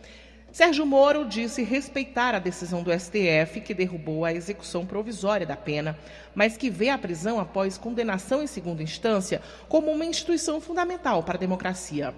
Sérgio 0.52 0.84
Moro 0.84 1.24
disse 1.24 1.62
respeitar 1.62 2.34
a 2.34 2.39
decisão 2.39 2.82
do 2.82 2.91
STF 2.91 3.62
que 3.62 3.76
derrubou 3.76 4.26
a 4.26 4.34
execução 4.34 4.88
provisória 4.88 5.45
da 5.45 5.56
pena, 5.56 5.95
mas 6.34 6.58
que 6.58 6.71
vê 6.71 6.89
a 6.89 6.97
prisão 6.97 7.39
após 7.39 7.78
condenação 7.78 8.41
em 8.41 8.47
segunda 8.47 8.82
instância 8.82 9.39
como 9.69 9.91
uma 9.91 10.04
instituição 10.04 10.60
fundamental 10.60 11.21
para 11.21 11.36
a 11.36 11.39
democracia. 11.39 12.12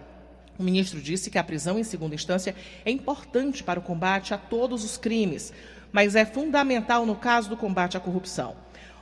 O 0.57 0.63
ministro 0.63 1.01
disse 1.01 1.29
que 1.29 1.37
a 1.37 1.43
prisão 1.43 1.79
em 1.79 1.83
segunda 1.83 2.15
instância 2.15 2.55
é 2.85 2.91
importante 2.91 3.63
para 3.63 3.79
o 3.79 3.83
combate 3.83 4.33
a 4.33 4.37
todos 4.37 4.83
os 4.83 4.97
crimes, 4.97 5.53
mas 5.91 6.15
é 6.15 6.25
fundamental 6.25 7.05
no 7.05 7.15
caso 7.15 7.49
do 7.49 7.57
combate 7.57 7.97
à 7.97 7.99
corrupção. 7.99 8.55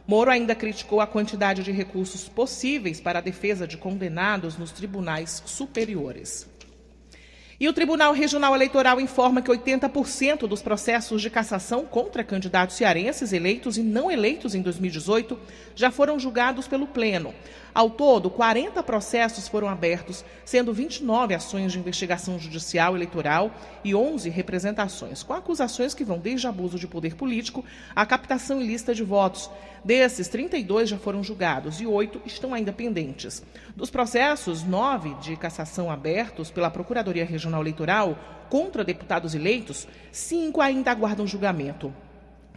Moro 0.08 0.30
ainda 0.30 0.54
criticou 0.56 1.00
a 1.00 1.08
quantidade 1.08 1.64
de 1.64 1.72
recursos 1.72 2.28
possíveis 2.28 3.00
para 3.00 3.20
a 3.20 3.22
defesa 3.22 3.68
de 3.68 3.78
condenados 3.78 4.58
nos 4.58 4.72
tribunais 4.72 5.42
superiores. 5.46 6.51
E 7.62 7.69
o 7.69 7.74
Tribunal 7.74 8.12
Regional 8.12 8.56
Eleitoral 8.56 9.00
informa 9.00 9.39
que 9.39 9.52
80% 9.52 10.47
dos 10.47 10.63
processos 10.63 11.21
de 11.21 11.30
cassação 11.30 11.86
contra 11.86 12.24
candidatos 12.24 12.76
cearenses 12.76 13.34
eleitos 13.34 13.78
e 13.78 13.84
não 13.84 14.10
eleitos 14.10 14.56
em 14.56 14.63
2018 14.63 15.38
já 15.76 15.91
foram 15.91 16.17
julgados 16.17 16.67
pelo 16.67 16.88
Pleno. 16.88 17.36
Ao 17.71 17.88
todo, 17.88 18.32
40 18.32 18.82
processos 18.82 19.47
foram 19.47 19.69
abertos, 19.69 20.26
sendo 20.43 20.74
29 20.74 21.36
ações 21.36 21.71
de 21.71 21.78
investigação 21.78 22.39
judicial 22.39 22.95
eleitoral 22.95 23.52
e 23.84 23.93
11 23.93 24.28
representações, 24.28 25.21
com 25.21 25.34
acusações 25.34 25.93
que 25.93 26.04
vão 26.04 26.17
desde 26.17 26.47
abuso 26.47 26.80
de 26.80 26.88
poder 26.88 27.13
político 27.13 27.63
à 27.95 28.08
captação 28.08 28.60
ilícita 28.60 28.95
de 28.95 29.04
votos. 29.04 29.52
Desses, 29.84 30.28
32 30.28 30.89
já 30.89 30.98
foram 30.98 31.24
julgados 31.24 31.82
e 31.82 31.88
8 31.88 32.22
estão 32.26 32.54
ainda 32.54 32.72
pendentes. 32.72 33.44
Dos 33.76 33.89
processos, 33.89 34.63
9 34.63 35.15
de 35.15 35.36
cassação 35.36 35.89
abertos 35.89 36.52
pela 36.52 36.70
Procuradoria 36.70 37.26
Regional 37.26 37.62
Eleitoral 37.62 38.17
contra 38.50 38.84
deputados 38.84 39.34
eleitos, 39.34 39.88
5 40.12 40.62
ainda 40.62 40.91
aguardam 40.91 41.26
julgamento. 41.26 41.91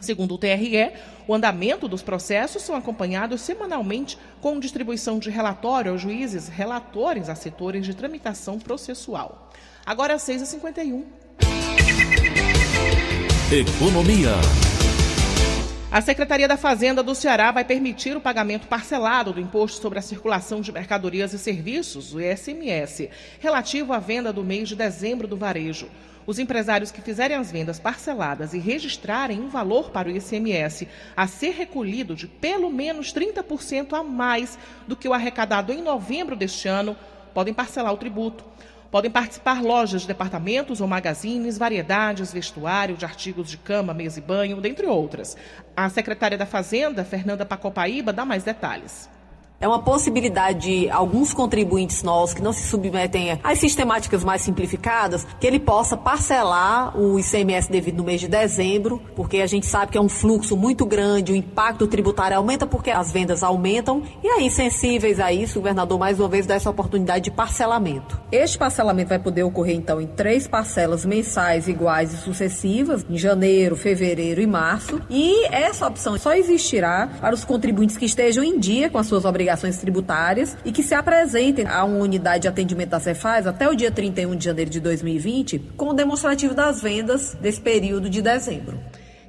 Segundo 0.01 0.35
o 0.35 0.39
TRE, 0.39 0.93
o 1.27 1.35
andamento 1.35 1.89
dos 1.89 2.03
processos 2.03 2.63
são 2.63 2.77
acompanhados 2.77 3.41
semanalmente 3.41 4.19
com 4.41 4.61
distribuição 4.61 5.19
de 5.19 5.31
relatório 5.31 5.93
aos 5.93 6.03
juízes 6.03 6.49
relatores 6.49 7.31
a 7.31 7.35
setores 7.35 7.87
de 7.87 7.95
tramitação 7.95 8.59
processual. 8.59 9.51
Agora, 9.87 10.17
6h51. 10.17 11.05
Economia. 13.51 14.74
A 15.95 16.01
Secretaria 16.01 16.49
da 16.49 16.57
Fazenda 16.57 17.05
do 17.05 17.15
Ceará 17.15 17.53
vai 17.53 17.65
permitir 17.65 18.17
o 18.17 18.21
pagamento 18.21 18.67
parcelado 18.67 19.33
do 19.33 19.41
Imposto 19.41 19.81
sobre 19.81 19.97
a 19.97 20.03
Circulação 20.03 20.61
de 20.61 20.73
Mercadorias 20.73 21.33
e 21.33 21.39
Serviços, 21.39 22.13
o 22.13 22.21
ISMS, 22.21 23.09
relativo 23.39 23.93
à 23.93 24.01
venda 24.01 24.33
do 24.33 24.43
mês 24.43 24.69
de 24.69 24.75
dezembro 24.75 25.29
do 25.29 25.37
varejo. 25.37 25.89
Os 26.27 26.41
empresários 26.41 26.91
que 26.91 27.01
fizerem 27.01 27.37
as 27.37 27.53
vendas 27.53 27.79
parceladas 27.79 28.55
e 28.55 28.59
registrarem 28.59 29.39
um 29.39 29.49
valor 29.49 29.91
para 29.91 30.09
o 30.09 30.11
ICMS 30.11 30.89
a 31.17 31.29
ser 31.29 31.53
recolhido 31.53 32.17
de 32.17 32.27
pelo 32.27 32.73
menos 32.73 33.15
30% 33.15 33.93
a 33.93 34.03
mais 34.03 34.59
do 34.89 34.97
que 34.97 35.07
o 35.07 35.13
arrecadado 35.13 35.73
em 35.73 35.81
novembro 35.81 36.35
deste 36.35 36.67
ano 36.67 36.97
podem 37.33 37.55
parcelar 37.55 37.95
o 37.95 37.99
tributo. 37.99 38.45
Podem 38.95 39.11
participar 39.11 39.61
lojas, 39.61 40.07
departamentos 40.07 40.81
ou 40.81 40.87
magazines, 40.87 41.59
variedades, 41.59 42.33
vestuário 42.33 42.97
de 42.97 43.05
artigos 43.05 43.51
de 43.51 43.59
cama, 43.59 43.93
mesa 43.93 44.21
e 44.21 44.23
banho, 44.23 44.61
dentre 44.61 44.87
outras. 44.87 45.37
A 45.77 45.89
secretária 45.89 46.39
da 46.39 46.47
Fazenda, 46.47 47.05
Fernanda 47.05 47.45
Pacopaíba, 47.45 48.13
dá 48.13 48.25
mais 48.25 48.45
detalhes. 48.45 49.11
É 49.61 49.69
uma 49.69 49.79
possibilidade 49.79 50.59
de 50.59 50.91
alguns 50.91 51.33
contribuintes 51.33 52.03
nossos 52.03 52.35
que 52.35 52.43
não 52.43 52.53
se 52.53 52.67
submetem 52.67 53.39
às 53.43 53.61
sistemáticas 53.61 54.25
mais 54.25 54.43
simplificadas, 54.43 55.25
que 55.39 55.47
ele 55.47 55.61
possa 55.61 55.97
parcelar 55.97 56.99
o 56.99 57.19
ICMS 57.19 57.71
devido 57.71 57.99
no 57.99 58.05
mês 58.05 58.21
de 58.21 58.27
dezembro, 58.27 59.01
porque 59.15 59.39
a 59.39 59.47
gente 59.47 59.67
sabe 59.67 59.93
que 59.93 59.99
é 59.99 60.01
um 60.01 60.09
fluxo 60.09 60.57
muito 60.57 60.85
grande, 60.85 61.33
o 61.33 61.37
impacto 61.37 61.87
tributário 61.87 62.37
aumenta 62.37 62.67
porque 62.67 62.91
as 62.91 63.13
vendas 63.13 63.45
aumentam, 63.45 64.03
e 64.23 64.29
aí, 64.29 64.51
sensíveis 64.51 65.21
a 65.21 65.33
isso, 65.33 65.61
o 65.61 65.63
governador 65.63 65.99
mais 66.01 66.19
uma 66.19 66.29
vez 66.29 66.47
dá 66.47 66.57
essa 66.57 66.69
oportunidade 66.69 67.25
de 67.25 67.31
parcelamento. 67.31 68.21
Este 68.33 68.59
parcelamento 68.59 69.11
vai 69.11 69.21
poder 69.21 69.45
ocorrer, 69.45 69.77
então, 69.77 70.01
em 70.01 70.07
três 70.07 70.49
parcelas 70.49 71.07
mensais 71.07 71.69
iguais 71.69 72.13
e 72.13 72.17
sucessivas, 72.17 73.07
em 73.09 73.17
janeiro, 73.17 73.77
fevereiro 73.77 74.43
e 74.43 74.47
março, 74.47 75.01
e 75.09 75.47
essa 75.47 75.87
opção 75.87 76.19
só 76.19 76.35
existirá 76.35 77.09
para 77.21 77.35
os 77.35 77.45
contribuintes 77.45 77.97
que 77.97 78.05
estejam 78.05 78.43
em 78.43 78.59
dia 78.59 78.91
com 78.91 78.99
as 78.99 79.07
suas 79.07 79.25
obrigações 79.25 79.44
obrigações 79.45 79.77
tributárias 79.77 80.57
e 80.65 80.73
que 80.73 80.83
se 80.83 80.95
apresentem 80.95 81.67
a 81.67 81.85
uma 81.85 81.99
unidade 81.99 82.43
de 82.43 82.49
atendimento 82.49 82.91
da 82.91 83.01
Cefaz 83.01 83.47
até 83.47 83.69
o 83.69 83.75
dia 83.75 83.91
31 83.91 84.35
de 84.35 84.45
janeiro 84.45 84.71
de 84.71 84.81
2020 84.81 85.59
com 85.77 85.91
o 85.91 85.93
demonstrativo 85.93 86.55
das 86.55 86.81
vendas 86.81 87.35
desse 87.35 87.61
período 87.61 88.09
de 88.09 88.23
dezembro. 88.23 88.81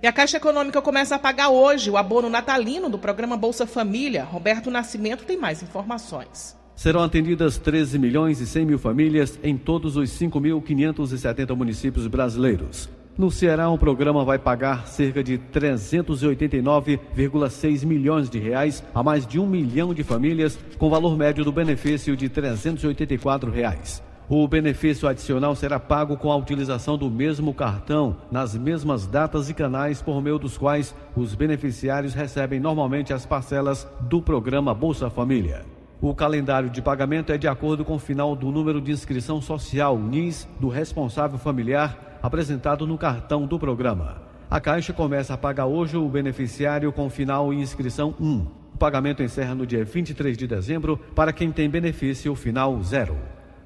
E 0.02 0.08
a 0.08 0.14
Caixa 0.14 0.38
Econômica 0.38 0.82
começa 0.82 1.16
a 1.16 1.20
pagar 1.20 1.50
hoje 1.50 1.90
o 1.90 1.98
abono 1.98 2.30
natalino 2.30 2.90
do 2.90 2.98
programa 2.98 3.36
Bolsa 3.36 3.66
Família. 3.66 4.24
Roberto 4.24 4.72
Nascimento 4.72 5.26
tem 5.26 5.38
mais 5.38 5.62
informações. 5.62 6.56
Serão 6.76 7.04
atendidas 7.04 7.58
13 7.58 8.00
milhões 8.00 8.40
e 8.40 8.48
100 8.48 8.66
mil 8.66 8.80
famílias 8.80 9.38
em 9.44 9.58
todos 9.58 9.98
os 9.98 10.10
5.570 10.12 11.56
municípios 11.56 12.08
brasileiros. 12.08 12.90
No 13.18 13.32
Ceará, 13.32 13.70
o 13.70 13.78
programa 13.78 14.26
vai 14.26 14.38
pagar 14.38 14.88
cerca 14.88 15.24
de 15.24 15.38
389,6 15.38 17.86
milhões 17.86 18.30
de 18.30 18.38
reais 18.38 18.84
a 18.94 19.02
mais 19.02 19.26
de 19.26 19.40
um 19.40 19.48
milhão 19.48 19.94
de 19.94 20.04
famílias, 20.04 20.60
com 20.78 20.90
valor 20.90 21.16
médio 21.16 21.46
do 21.46 21.52
benefício 21.54 22.18
de 22.18 22.28
384 22.28 23.50
reais. 23.50 24.04
O 24.28 24.46
benefício 24.50 25.08
adicional 25.08 25.56
será 25.56 25.80
pago 25.80 26.18
com 26.18 26.30
a 26.30 26.36
utilização 26.36 26.98
do 26.98 27.10
mesmo 27.10 27.54
cartão, 27.54 28.18
nas 28.30 28.54
mesmas 28.54 29.08
datas 29.08 29.50
e 29.50 29.54
canais 29.54 30.02
por 30.02 30.22
meio 30.22 30.38
dos 30.38 30.58
quais 30.58 30.94
os 31.16 31.34
beneficiários 31.36 32.14
recebem 32.14 32.60
normalmente 32.60 33.14
as 33.14 33.26
parcelas 33.26 33.88
do 34.02 34.22
programa 34.22 34.74
Bolsa 34.74 35.10
Família. 35.10 35.64
O 36.02 36.14
calendário 36.14 36.70
de 36.70 36.82
pagamento 36.82 37.32
é 37.32 37.38
de 37.38 37.48
acordo 37.48 37.86
com 37.86 37.96
o 37.96 38.00
final 38.00 38.36
do 38.36 38.52
número 38.52 38.82
de 38.82 38.92
inscrição 38.92 39.42
social 39.42 39.98
NIS 39.98 40.46
do 40.60 40.68
responsável 40.68 41.38
familiar 41.38 42.15
apresentado 42.26 42.88
no 42.88 42.98
cartão 42.98 43.46
do 43.46 43.60
programa. 43.60 44.22
A 44.50 44.60
Caixa 44.60 44.92
começa 44.92 45.34
a 45.34 45.38
pagar 45.38 45.68
hoje 45.68 45.96
o 45.96 46.10
beneficiário 46.10 46.92
com 46.92 47.10
final 47.10 47.54
em 47.54 47.62
inscrição 47.62 48.16
1. 48.20 48.48
O 48.74 48.78
pagamento 48.78 49.22
encerra 49.22 49.54
no 49.54 49.66
dia 49.66 49.86
23 49.86 50.38
de 50.38 50.48
dezembro 50.48 50.98
para 51.16 51.32
quem 51.32 51.52
tem 51.52 51.70
benefício 51.70 52.34
final 52.36 52.82
zero. 52.82 53.16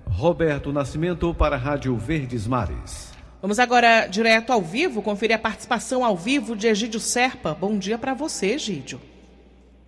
Roberto 0.10 0.74
Nascimento 0.74 1.34
para 1.34 1.56
a 1.56 1.60
Rádio 1.60 1.96
Verdes 1.96 2.48
Mares. 2.48 3.14
Vamos 3.42 3.60
agora 3.60 4.08
direto 4.08 4.52
ao 4.52 4.62
vivo, 4.62 5.02
conferir 5.02 5.38
a 5.38 5.40
participação 5.40 6.04
ao 6.04 6.18
vivo 6.18 6.56
de 6.56 6.68
Egídio 6.68 7.00
Serpa. 7.00 7.54
Bom 7.54 7.78
dia 7.78 7.98
para 7.98 8.14
você, 8.14 8.56
Egídio. 8.56 9.00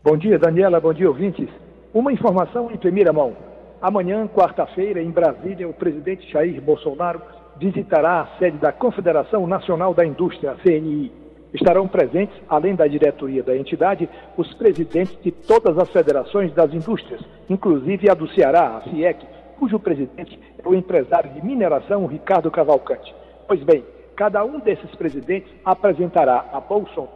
Bom 0.01 0.15
dia, 0.15 0.39
Daniela. 0.39 0.79
Bom 0.79 0.93
dia, 0.93 1.09
ouvintes. 1.09 1.49
Uma 1.93 2.13
informação 2.13 2.71
em 2.71 2.77
primeira 2.77 3.11
mão. 3.11 3.35
Amanhã, 3.81 4.27
quarta-feira, 4.27 5.01
em 5.01 5.11
Brasília, 5.11 5.67
o 5.67 5.73
presidente 5.73 6.31
Jair 6.31 6.61
Bolsonaro 6.61 7.21
visitará 7.61 8.21
a 8.21 8.39
sede 8.39 8.57
da 8.57 8.71
Confederação 8.71 9.45
Nacional 9.45 9.93
da 9.93 10.03
Indústria, 10.03 10.55
CNI. 10.63 11.11
Estarão 11.53 11.87
presentes, 11.87 12.35
além 12.49 12.73
da 12.73 12.87
diretoria 12.87 13.43
da 13.43 13.55
entidade, 13.55 14.09
os 14.35 14.51
presidentes 14.55 15.15
de 15.21 15.31
todas 15.31 15.77
as 15.77 15.87
federações 15.89 16.51
das 16.53 16.73
indústrias, 16.73 17.21
inclusive 17.47 18.09
a 18.09 18.15
do 18.15 18.27
Ceará, 18.29 18.77
a 18.77 18.81
FIEC, 18.81 19.27
cujo 19.59 19.77
presidente 19.77 20.39
é 20.57 20.67
o 20.67 20.73
empresário 20.73 21.31
de 21.33 21.45
mineração 21.45 22.07
Ricardo 22.07 22.49
Cavalcante. 22.49 23.13
Pois 23.47 23.61
bem, 23.61 23.85
cada 24.15 24.43
um 24.43 24.59
desses 24.59 24.89
presidentes 24.95 25.53
apresentará 25.63 26.45
a 26.51 26.59
Bolsa 26.59 27.07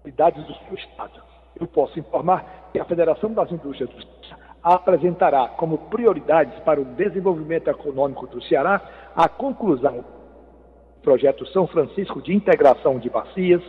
atividades 0.00 0.44
do 0.44 0.54
seu 0.66 0.74
estado. 0.74 1.22
Eu 1.58 1.66
posso 1.66 1.98
informar 1.98 2.68
que 2.72 2.78
a 2.78 2.84
Federação 2.84 3.32
das 3.32 3.50
Indústrias 3.50 3.88
do 3.88 4.02
Ceará 4.26 4.50
apresentará 4.62 5.48
como 5.48 5.78
prioridades 5.78 6.58
para 6.60 6.80
o 6.80 6.84
desenvolvimento 6.84 7.68
econômico 7.68 8.26
do 8.26 8.42
Ceará 8.42 8.80
a 9.20 9.28
conclusão 9.28 9.96
do 9.98 11.02
projeto 11.02 11.44
São 11.48 11.66
Francisco 11.66 12.22
de 12.22 12.34
integração 12.34 12.98
de 12.98 13.10
bacias, 13.10 13.62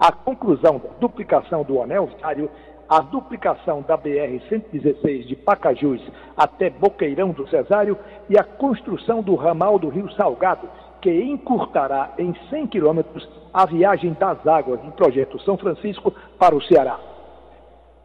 a 0.00 0.10
conclusão 0.10 0.78
da 0.78 0.88
duplicação 0.98 1.62
do 1.62 1.80
anel 1.80 2.06
viário, 2.06 2.50
a 2.88 2.98
duplicação 3.02 3.82
da 3.82 3.96
BR-116 3.96 5.26
de 5.28 5.36
Pacajus 5.36 6.02
até 6.36 6.70
Boqueirão 6.70 7.30
do 7.30 7.48
Cesário 7.48 7.96
e 8.28 8.36
a 8.36 8.42
construção 8.42 9.22
do 9.22 9.36
ramal 9.36 9.78
do 9.78 9.88
Rio 9.90 10.10
Salgado, 10.14 10.68
que 11.00 11.22
encurtará 11.22 12.12
em 12.18 12.34
100 12.50 12.66
quilômetros 12.66 13.28
a 13.54 13.64
viagem 13.64 14.12
das 14.14 14.44
águas 14.44 14.80
do 14.80 14.90
projeto 14.90 15.38
São 15.42 15.56
Francisco 15.56 16.12
para 16.36 16.56
o 16.56 16.62
Ceará. 16.62 16.98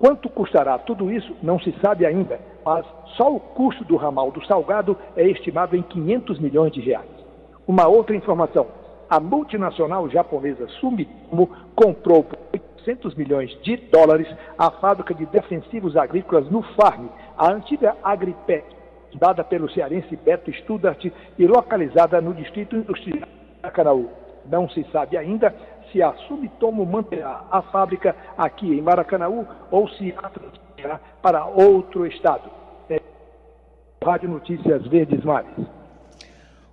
Quanto 0.02 0.28
custará 0.30 0.80
tudo 0.80 1.12
isso, 1.12 1.32
não 1.44 1.60
se 1.60 1.72
sabe 1.80 2.08
ainda, 2.08 2.40
mas 2.66 2.84
só 3.16 3.32
o 3.32 3.40
custo 3.40 3.84
do 3.84 3.98
ramal 3.98 4.32
do 4.32 4.44
Salgado 4.48 4.98
é 5.16 5.28
estimado 5.28 5.76
em 5.76 5.84
500 5.84 6.40
milhões 6.40 6.74
de 6.74 6.82
reais. 6.82 7.06
Uma 7.68 7.88
outra 7.88 8.16
informação: 8.16 8.66
a 9.08 9.20
multinacional 9.20 10.10
japonesa 10.10 10.68
Sumitomo 10.80 11.52
comprou 11.76 12.24
por 12.24 12.40
800 12.52 13.14
milhões 13.14 13.56
de 13.62 13.78
dólares 13.78 14.28
a 14.58 14.72
fábrica 14.72 15.14
de 15.14 15.28
defensivos 15.28 15.96
agrícolas 15.96 16.50
no 16.50 16.64
Farm, 16.74 17.06
a 17.38 17.54
antiga 17.54 17.96
Agripec, 18.04 18.66
dada 19.14 19.44
pelo 19.44 19.70
cearense 19.70 20.16
Beto 20.16 20.52
Studart 20.52 21.06
e 21.38 21.46
localizada 21.46 22.20
no 22.20 22.34
Distrito 22.34 22.76
Industrial 22.76 23.20
de 23.20 23.62
Maracanaú. 23.62 24.10
Não 24.50 24.68
se 24.68 24.84
sabe 24.92 25.16
ainda 25.16 25.54
se 25.92 26.02
a 26.02 26.14
Sumitomo 26.28 26.86
manterá 26.86 27.46
a 27.52 27.62
fábrica 27.62 28.16
aqui 28.38 28.68
em 28.68 28.82
Maracanaú 28.82 29.46
ou 29.70 29.90
se 29.90 30.14
a 30.18 30.30
transferirá 30.30 31.00
para 31.22 31.46
outro 31.46 32.06
estado. 32.06 32.50
É... 32.90 33.02
Rádio 34.04 34.30
Notícias 34.30 34.86
Verdes 34.88 35.24
Mares. 35.24 35.52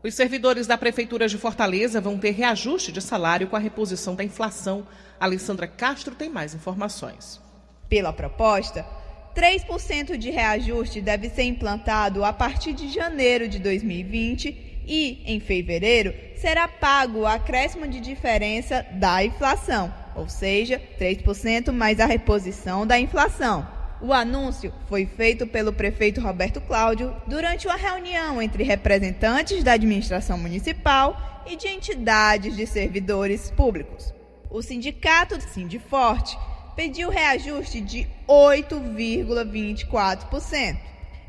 Os 0.03 0.15
servidores 0.15 0.67
da 0.67 0.79
Prefeitura 0.79 1.27
de 1.27 1.37
Fortaleza 1.37 2.01
vão 2.01 2.19
ter 2.19 2.31
reajuste 2.31 2.93
de 2.93 3.03
salário 3.03 3.49
com 3.49 3.57
a 3.57 3.59
reposição 3.59 4.15
da 4.15 4.23
inflação. 4.23 4.87
Alessandra 5.19 5.67
Castro 5.67 6.15
tem 6.15 6.31
mais 6.31 6.55
informações. 6.55 7.41
Pela 7.89 8.13
proposta, 8.13 8.87
3% 9.35 10.17
de 10.17 10.31
reajuste 10.31 11.01
deve 11.01 11.29
ser 11.29 11.43
implantado 11.43 12.25
a 12.25 12.33
partir 12.33 12.73
de 12.73 12.89
janeiro 12.89 13.49
de 13.49 13.59
2020 13.59 14.68
e, 14.89 15.23
em 15.27 15.39
fevereiro, 15.39 16.15
será 16.35 16.67
pago 16.67 17.21
o 17.21 17.27
acréscimo 17.27 17.87
de 17.87 18.01
diferença 18.01 18.85
da 18.93 19.23
inflação, 19.23 19.93
ou 20.17 20.27
seja, 20.29 20.83
3% 20.99 21.71
mais 21.71 22.01
a 22.01 22.07
reposição 22.07 22.87
da 22.87 22.99
inflação. 22.99 23.69
O 24.01 24.13
anúncio 24.13 24.73
foi 24.89 25.07
feito 25.07 25.47
pelo 25.47 25.73
prefeito 25.73 26.21
Roberto 26.21 26.61
Cláudio 26.61 27.15
durante 27.27 27.67
uma 27.67 27.77
reunião 27.77 28.41
entre 28.41 28.63
representantes 28.63 29.63
da 29.63 29.73
administração 29.73 30.39
municipal 30.39 31.45
e 31.47 31.57
de 31.57 31.69
entidades 31.69 32.57
de 32.57 32.67
servidores 32.67 33.51
públicos. 33.51 34.15
O 34.51 34.63
sindicato 34.63 35.39
Sindiforte 35.41 36.39
pediu 36.77 37.11
reajuste 37.11 37.81
de 37.81 38.07
8,24%. 38.29 40.79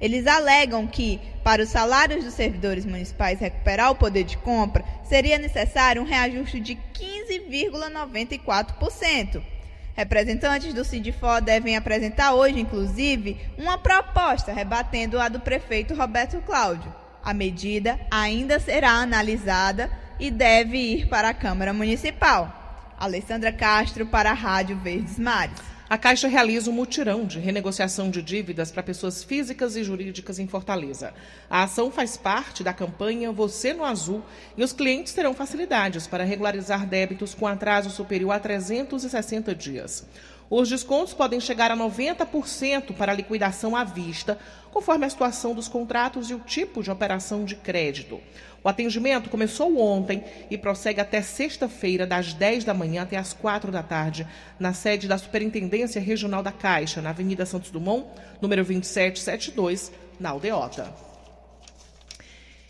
Eles 0.01 0.27
alegam 0.27 0.87
que, 0.87 1.19
para 1.43 1.63
os 1.63 1.69
salários 1.69 2.23
dos 2.23 2.33
servidores 2.33 2.85
municipais 2.85 3.39
recuperar 3.39 3.91
o 3.91 3.95
poder 3.95 4.23
de 4.23 4.37
compra, 4.37 4.85
seria 5.03 5.37
necessário 5.37 6.01
um 6.01 6.05
reajuste 6.05 6.57
de 6.59 6.75
15,94%. 6.93 9.43
Representantes 9.95 10.73
do 10.73 10.83
Sindifó 10.85 11.41
devem 11.41 11.75
apresentar 11.75 12.33
hoje, 12.33 12.59
inclusive, 12.59 13.37
uma 13.57 13.77
proposta 13.77 14.53
rebatendo 14.53 15.19
a 15.19 15.27
do 15.27 15.41
prefeito 15.41 15.93
Roberto 15.93 16.41
Cláudio. 16.45 16.95
A 17.21 17.33
medida 17.33 17.99
ainda 18.09 18.61
será 18.61 18.91
analisada 18.91 19.91
e 20.17 20.31
deve 20.31 20.77
ir 20.77 21.09
para 21.09 21.27
a 21.29 21.33
Câmara 21.33 21.73
Municipal. 21.73 22.55
Alessandra 22.97 23.51
Castro 23.51 24.05
para 24.05 24.31
a 24.31 24.33
Rádio 24.33 24.77
Verdes 24.77 25.19
Mares. 25.19 25.59
A 25.89 25.97
Caixa 25.97 26.27
realiza 26.27 26.69
um 26.69 26.73
mutirão 26.73 27.25
de 27.25 27.39
renegociação 27.39 28.11
de 28.11 28.21
dívidas 28.21 28.69
para 28.69 28.83
pessoas 28.83 29.23
físicas 29.23 29.75
e 29.75 29.83
jurídicas 29.83 30.37
em 30.37 30.45
Fortaleza. 30.45 31.15
A 31.49 31.63
ação 31.63 31.89
faz 31.89 32.15
parte 32.15 32.63
da 32.63 32.71
campanha 32.71 33.31
Você 33.31 33.73
no 33.73 33.83
Azul 33.83 34.21
e 34.55 34.63
os 34.63 34.71
clientes 34.71 35.13
terão 35.13 35.33
facilidades 35.33 36.05
para 36.05 36.23
regularizar 36.23 36.85
débitos 36.85 37.33
com 37.33 37.47
atraso 37.47 37.89
superior 37.89 38.33
a 38.33 38.39
360 38.39 39.55
dias. 39.55 40.05
Os 40.47 40.69
descontos 40.69 41.13
podem 41.13 41.39
chegar 41.39 41.71
a 41.71 41.77
90% 41.77 42.95
para 42.95 43.13
liquidação 43.13 43.75
à 43.75 43.83
vista, 43.83 44.37
conforme 44.71 45.05
a 45.05 45.09
situação 45.09 45.53
dos 45.53 45.67
contratos 45.67 46.29
e 46.29 46.33
o 46.33 46.39
tipo 46.39 46.81
de 46.83 46.91
operação 46.91 47.45
de 47.45 47.55
crédito. 47.55 48.19
O 48.63 48.67
atendimento 48.67 49.29
começou 49.29 49.79
ontem 49.79 50.23
e 50.49 50.57
prossegue 50.57 50.99
até 50.99 51.21
sexta-feira, 51.21 52.05
das 52.05 52.33
10 52.33 52.65
da 52.65 52.73
manhã 52.73 53.03
até 53.03 53.15
as 53.17 53.33
4 53.33 53.71
da 53.71 53.81
tarde, 53.81 54.27
na 54.59 54.73
sede 54.73 55.07
da 55.07 55.17
Superintendência 55.17 56.01
Regional 56.01 56.43
da 56.43 56.51
Caixa, 56.51 57.01
na 57.01 57.11
Avenida 57.11 57.45
Santos 57.45 57.71
Dumont, 57.71 58.05
número 58.41 58.63
2772, 58.63 59.91
na 60.19 60.31
Aldeota. 60.31 60.93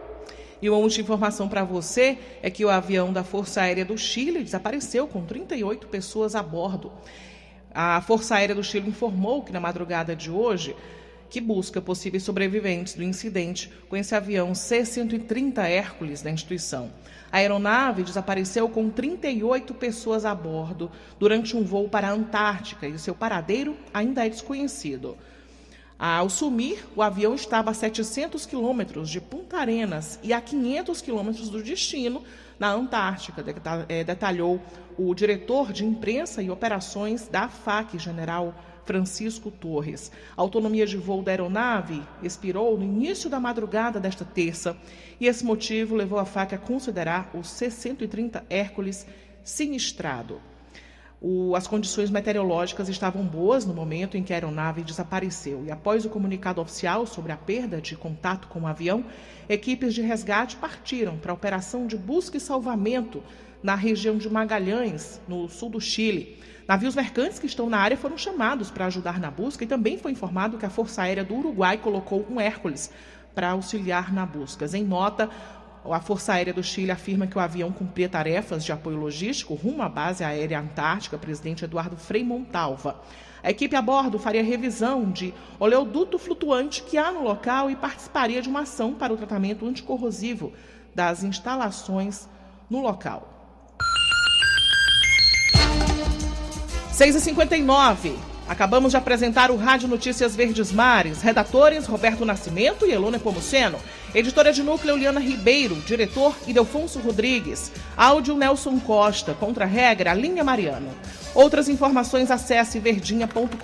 E 0.61 0.69
uma 0.69 0.77
última 0.77 1.03
informação 1.03 1.49
para 1.49 1.63
você 1.63 2.15
é 2.43 2.51
que 2.51 2.63
o 2.63 2.69
avião 2.69 3.11
da 3.11 3.23
Força 3.23 3.61
Aérea 3.61 3.85
do 3.85 3.97
Chile 3.97 4.43
desapareceu 4.43 5.07
com 5.07 5.25
38 5.25 5.87
pessoas 5.87 6.35
a 6.35 6.43
bordo. 6.43 6.91
A 7.73 8.01
Força 8.01 8.35
Aérea 8.35 8.53
do 8.53 8.63
Chile 8.63 8.87
informou 8.87 9.41
que 9.41 9.51
na 9.51 9.59
madrugada 9.59 10.15
de 10.15 10.29
hoje 10.29 10.75
que 11.29 11.39
busca 11.39 11.79
possíveis 11.79 12.23
sobreviventes 12.23 12.95
do 12.95 13.03
incidente 13.03 13.71
com 13.87 13.95
esse 13.95 14.15
avião 14.15 14.55
C-130 14.55 15.59
Hércules 15.59 16.21
da 16.21 16.31
instituição. 16.31 16.91
A 17.31 17.37
aeronave 17.37 18.03
desapareceu 18.03 18.67
com 18.67 18.89
38 18.89 19.73
pessoas 19.75 20.25
a 20.25 20.33
bordo 20.33 20.91
durante 21.19 21.55
um 21.55 21.63
voo 21.63 21.87
para 21.87 22.07
a 22.07 22.11
Antártica 22.11 22.87
e 22.87 22.97
seu 22.97 23.13
paradeiro 23.13 23.77
ainda 23.93 24.25
é 24.25 24.29
desconhecido. 24.29 25.15
Ao 25.99 26.29
sumir, 26.29 26.85
o 26.95 27.01
avião 27.01 27.35
estava 27.35 27.71
a 27.71 27.73
700 27.73 28.45
quilômetros 28.45 29.09
de 29.09 29.19
Punta 29.19 29.57
Arenas 29.57 30.17
e 30.23 30.31
a 30.31 30.39
500 30.39 31.01
quilômetros 31.01 31.49
do 31.49 31.61
destino, 31.61 32.23
na 32.57 32.71
Antártica, 32.71 33.43
é, 33.89 34.03
detalhou 34.03 34.61
o 34.97 35.13
diretor 35.13 35.73
de 35.73 35.85
imprensa 35.85 36.41
e 36.41 36.49
operações 36.49 37.27
da 37.27 37.49
FAC, 37.49 37.99
general 37.99 38.55
Francisco 38.89 39.51
Torres. 39.51 40.11
A 40.35 40.41
autonomia 40.41 40.83
de 40.83 40.97
voo 40.97 41.21
da 41.21 41.29
aeronave 41.29 42.01
expirou 42.23 42.75
no 42.75 42.83
início 42.83 43.29
da 43.29 43.39
madrugada 43.39 43.99
desta 43.99 44.25
terça 44.25 44.75
e 45.19 45.27
esse 45.27 45.45
motivo 45.45 45.95
levou 45.95 46.17
a 46.17 46.25
FAC 46.25 46.55
a 46.55 46.57
considerar 46.57 47.29
o 47.35 47.43
C-130 47.43 48.41
Hércules 48.49 49.05
sinistrado. 49.43 50.41
O, 51.21 51.55
as 51.55 51.67
condições 51.67 52.09
meteorológicas 52.09 52.89
estavam 52.89 53.23
boas 53.23 53.63
no 53.63 53.75
momento 53.75 54.17
em 54.17 54.23
que 54.23 54.33
a 54.33 54.37
aeronave 54.37 54.81
desapareceu. 54.81 55.63
E 55.67 55.69
após 55.69 56.03
o 56.03 56.09
comunicado 56.09 56.59
oficial 56.59 57.05
sobre 57.05 57.31
a 57.31 57.37
perda 57.37 57.79
de 57.79 57.95
contato 57.95 58.47
com 58.47 58.61
o 58.61 58.67
avião, 58.67 59.05
equipes 59.47 59.93
de 59.93 60.01
resgate 60.01 60.55
partiram 60.55 61.15
para 61.15 61.31
a 61.31 61.35
operação 61.35 61.85
de 61.85 61.95
busca 61.95 62.37
e 62.37 62.39
salvamento 62.39 63.21
na 63.61 63.75
região 63.75 64.17
de 64.17 64.27
Magalhães, 64.27 65.21
no 65.27 65.47
sul 65.47 65.69
do 65.69 65.79
Chile. 65.79 66.39
Navios 66.69 66.93
mercantes 66.93 67.39
que 67.39 67.47
estão 67.47 67.67
na 67.67 67.79
área 67.79 67.97
foram 67.97 68.15
chamados 68.15 68.69
para 68.69 68.85
ajudar 68.85 69.19
na 69.19 69.31
busca 69.31 69.63
e 69.63 69.67
também 69.67 69.97
foi 69.97 70.11
informado 70.11 70.55
que 70.55 70.67
a 70.67 70.69
Força 70.69 71.01
Aérea 71.01 71.23
do 71.23 71.33
Uruguai 71.33 71.79
colocou 71.79 72.23
um 72.29 72.39
Hércules 72.39 72.91
para 73.33 73.49
auxiliar 73.49 74.13
na 74.13 74.23
busca. 74.23 74.67
Em 74.77 74.83
nota, 74.83 75.31
a 75.83 75.99
Força 75.99 76.33
Aérea 76.33 76.53
do 76.53 76.61
Chile 76.63 76.91
afirma 76.91 77.25
que 77.25 77.35
o 77.35 77.41
avião 77.41 77.71
cumpria 77.71 78.07
tarefas 78.07 78.63
de 78.63 78.71
apoio 78.71 78.99
logístico 78.99 79.55
rumo 79.55 79.81
à 79.81 79.89
base 79.89 80.23
aérea 80.23 80.59
antártica, 80.59 81.17
presidente 81.17 81.65
Eduardo 81.65 81.97
Frei 81.97 82.23
Montalva. 82.23 83.01
A 83.41 83.49
equipe 83.49 83.75
a 83.75 83.81
bordo 83.81 84.19
faria 84.19 84.43
revisão 84.43 85.09
de 85.09 85.33
oleoduto 85.59 86.19
flutuante 86.19 86.83
que 86.83 86.99
há 86.99 87.11
no 87.11 87.23
local 87.23 87.71
e 87.71 87.75
participaria 87.75 88.43
de 88.43 88.47
uma 88.47 88.59
ação 88.59 88.93
para 88.93 89.11
o 89.11 89.17
tratamento 89.17 89.65
anticorrosivo 89.65 90.53
das 90.93 91.23
instalações 91.23 92.29
no 92.69 92.79
local. 92.79 93.38
6h59. 96.99 98.13
Acabamos 98.45 98.91
de 98.91 98.97
apresentar 98.97 99.51
o 99.51 99.55
Rádio 99.55 99.87
Notícias 99.87 100.35
Verdes 100.35 100.69
Mares. 100.69 101.21
Redatores 101.21 101.85
Roberto 101.85 102.25
Nascimento 102.25 102.85
e 102.85 102.91
Elona 102.91 103.17
Pomuceno. 103.17 103.79
Editora 104.13 104.51
de 104.51 104.61
núcleo 104.61 104.97
Liana 104.97 105.21
Ribeiro. 105.21 105.75
Diretor 105.87 106.35
Idelfonso 106.45 106.99
Rodrigues. 106.99 107.71
Áudio 107.95 108.35
Nelson 108.35 108.79
Costa. 108.79 109.33
Contra-regra 109.33 110.13
Linha 110.13 110.43
Mariano. 110.43 110.89
Outras 111.33 111.69
informações 111.69 112.29
acesse 112.29 112.79
verdinha.com.br. 112.79 113.55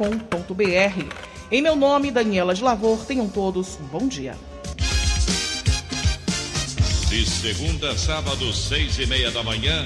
Em 1.52 1.62
meu 1.62 1.76
nome, 1.76 2.12
Daniela 2.12 2.54
de 2.54 2.64
Lavor. 2.64 3.04
Tenham 3.06 3.28
todos 3.28 3.78
um 3.82 3.86
bom 3.88 4.08
dia. 4.08 4.38
De 7.10 7.26
segunda 7.30 7.92
a 7.92 7.98
sábado, 7.98 8.54
seis 8.54 8.98
e 8.98 9.06
meia 9.06 9.30
da 9.30 9.44
manhã. 9.44 9.86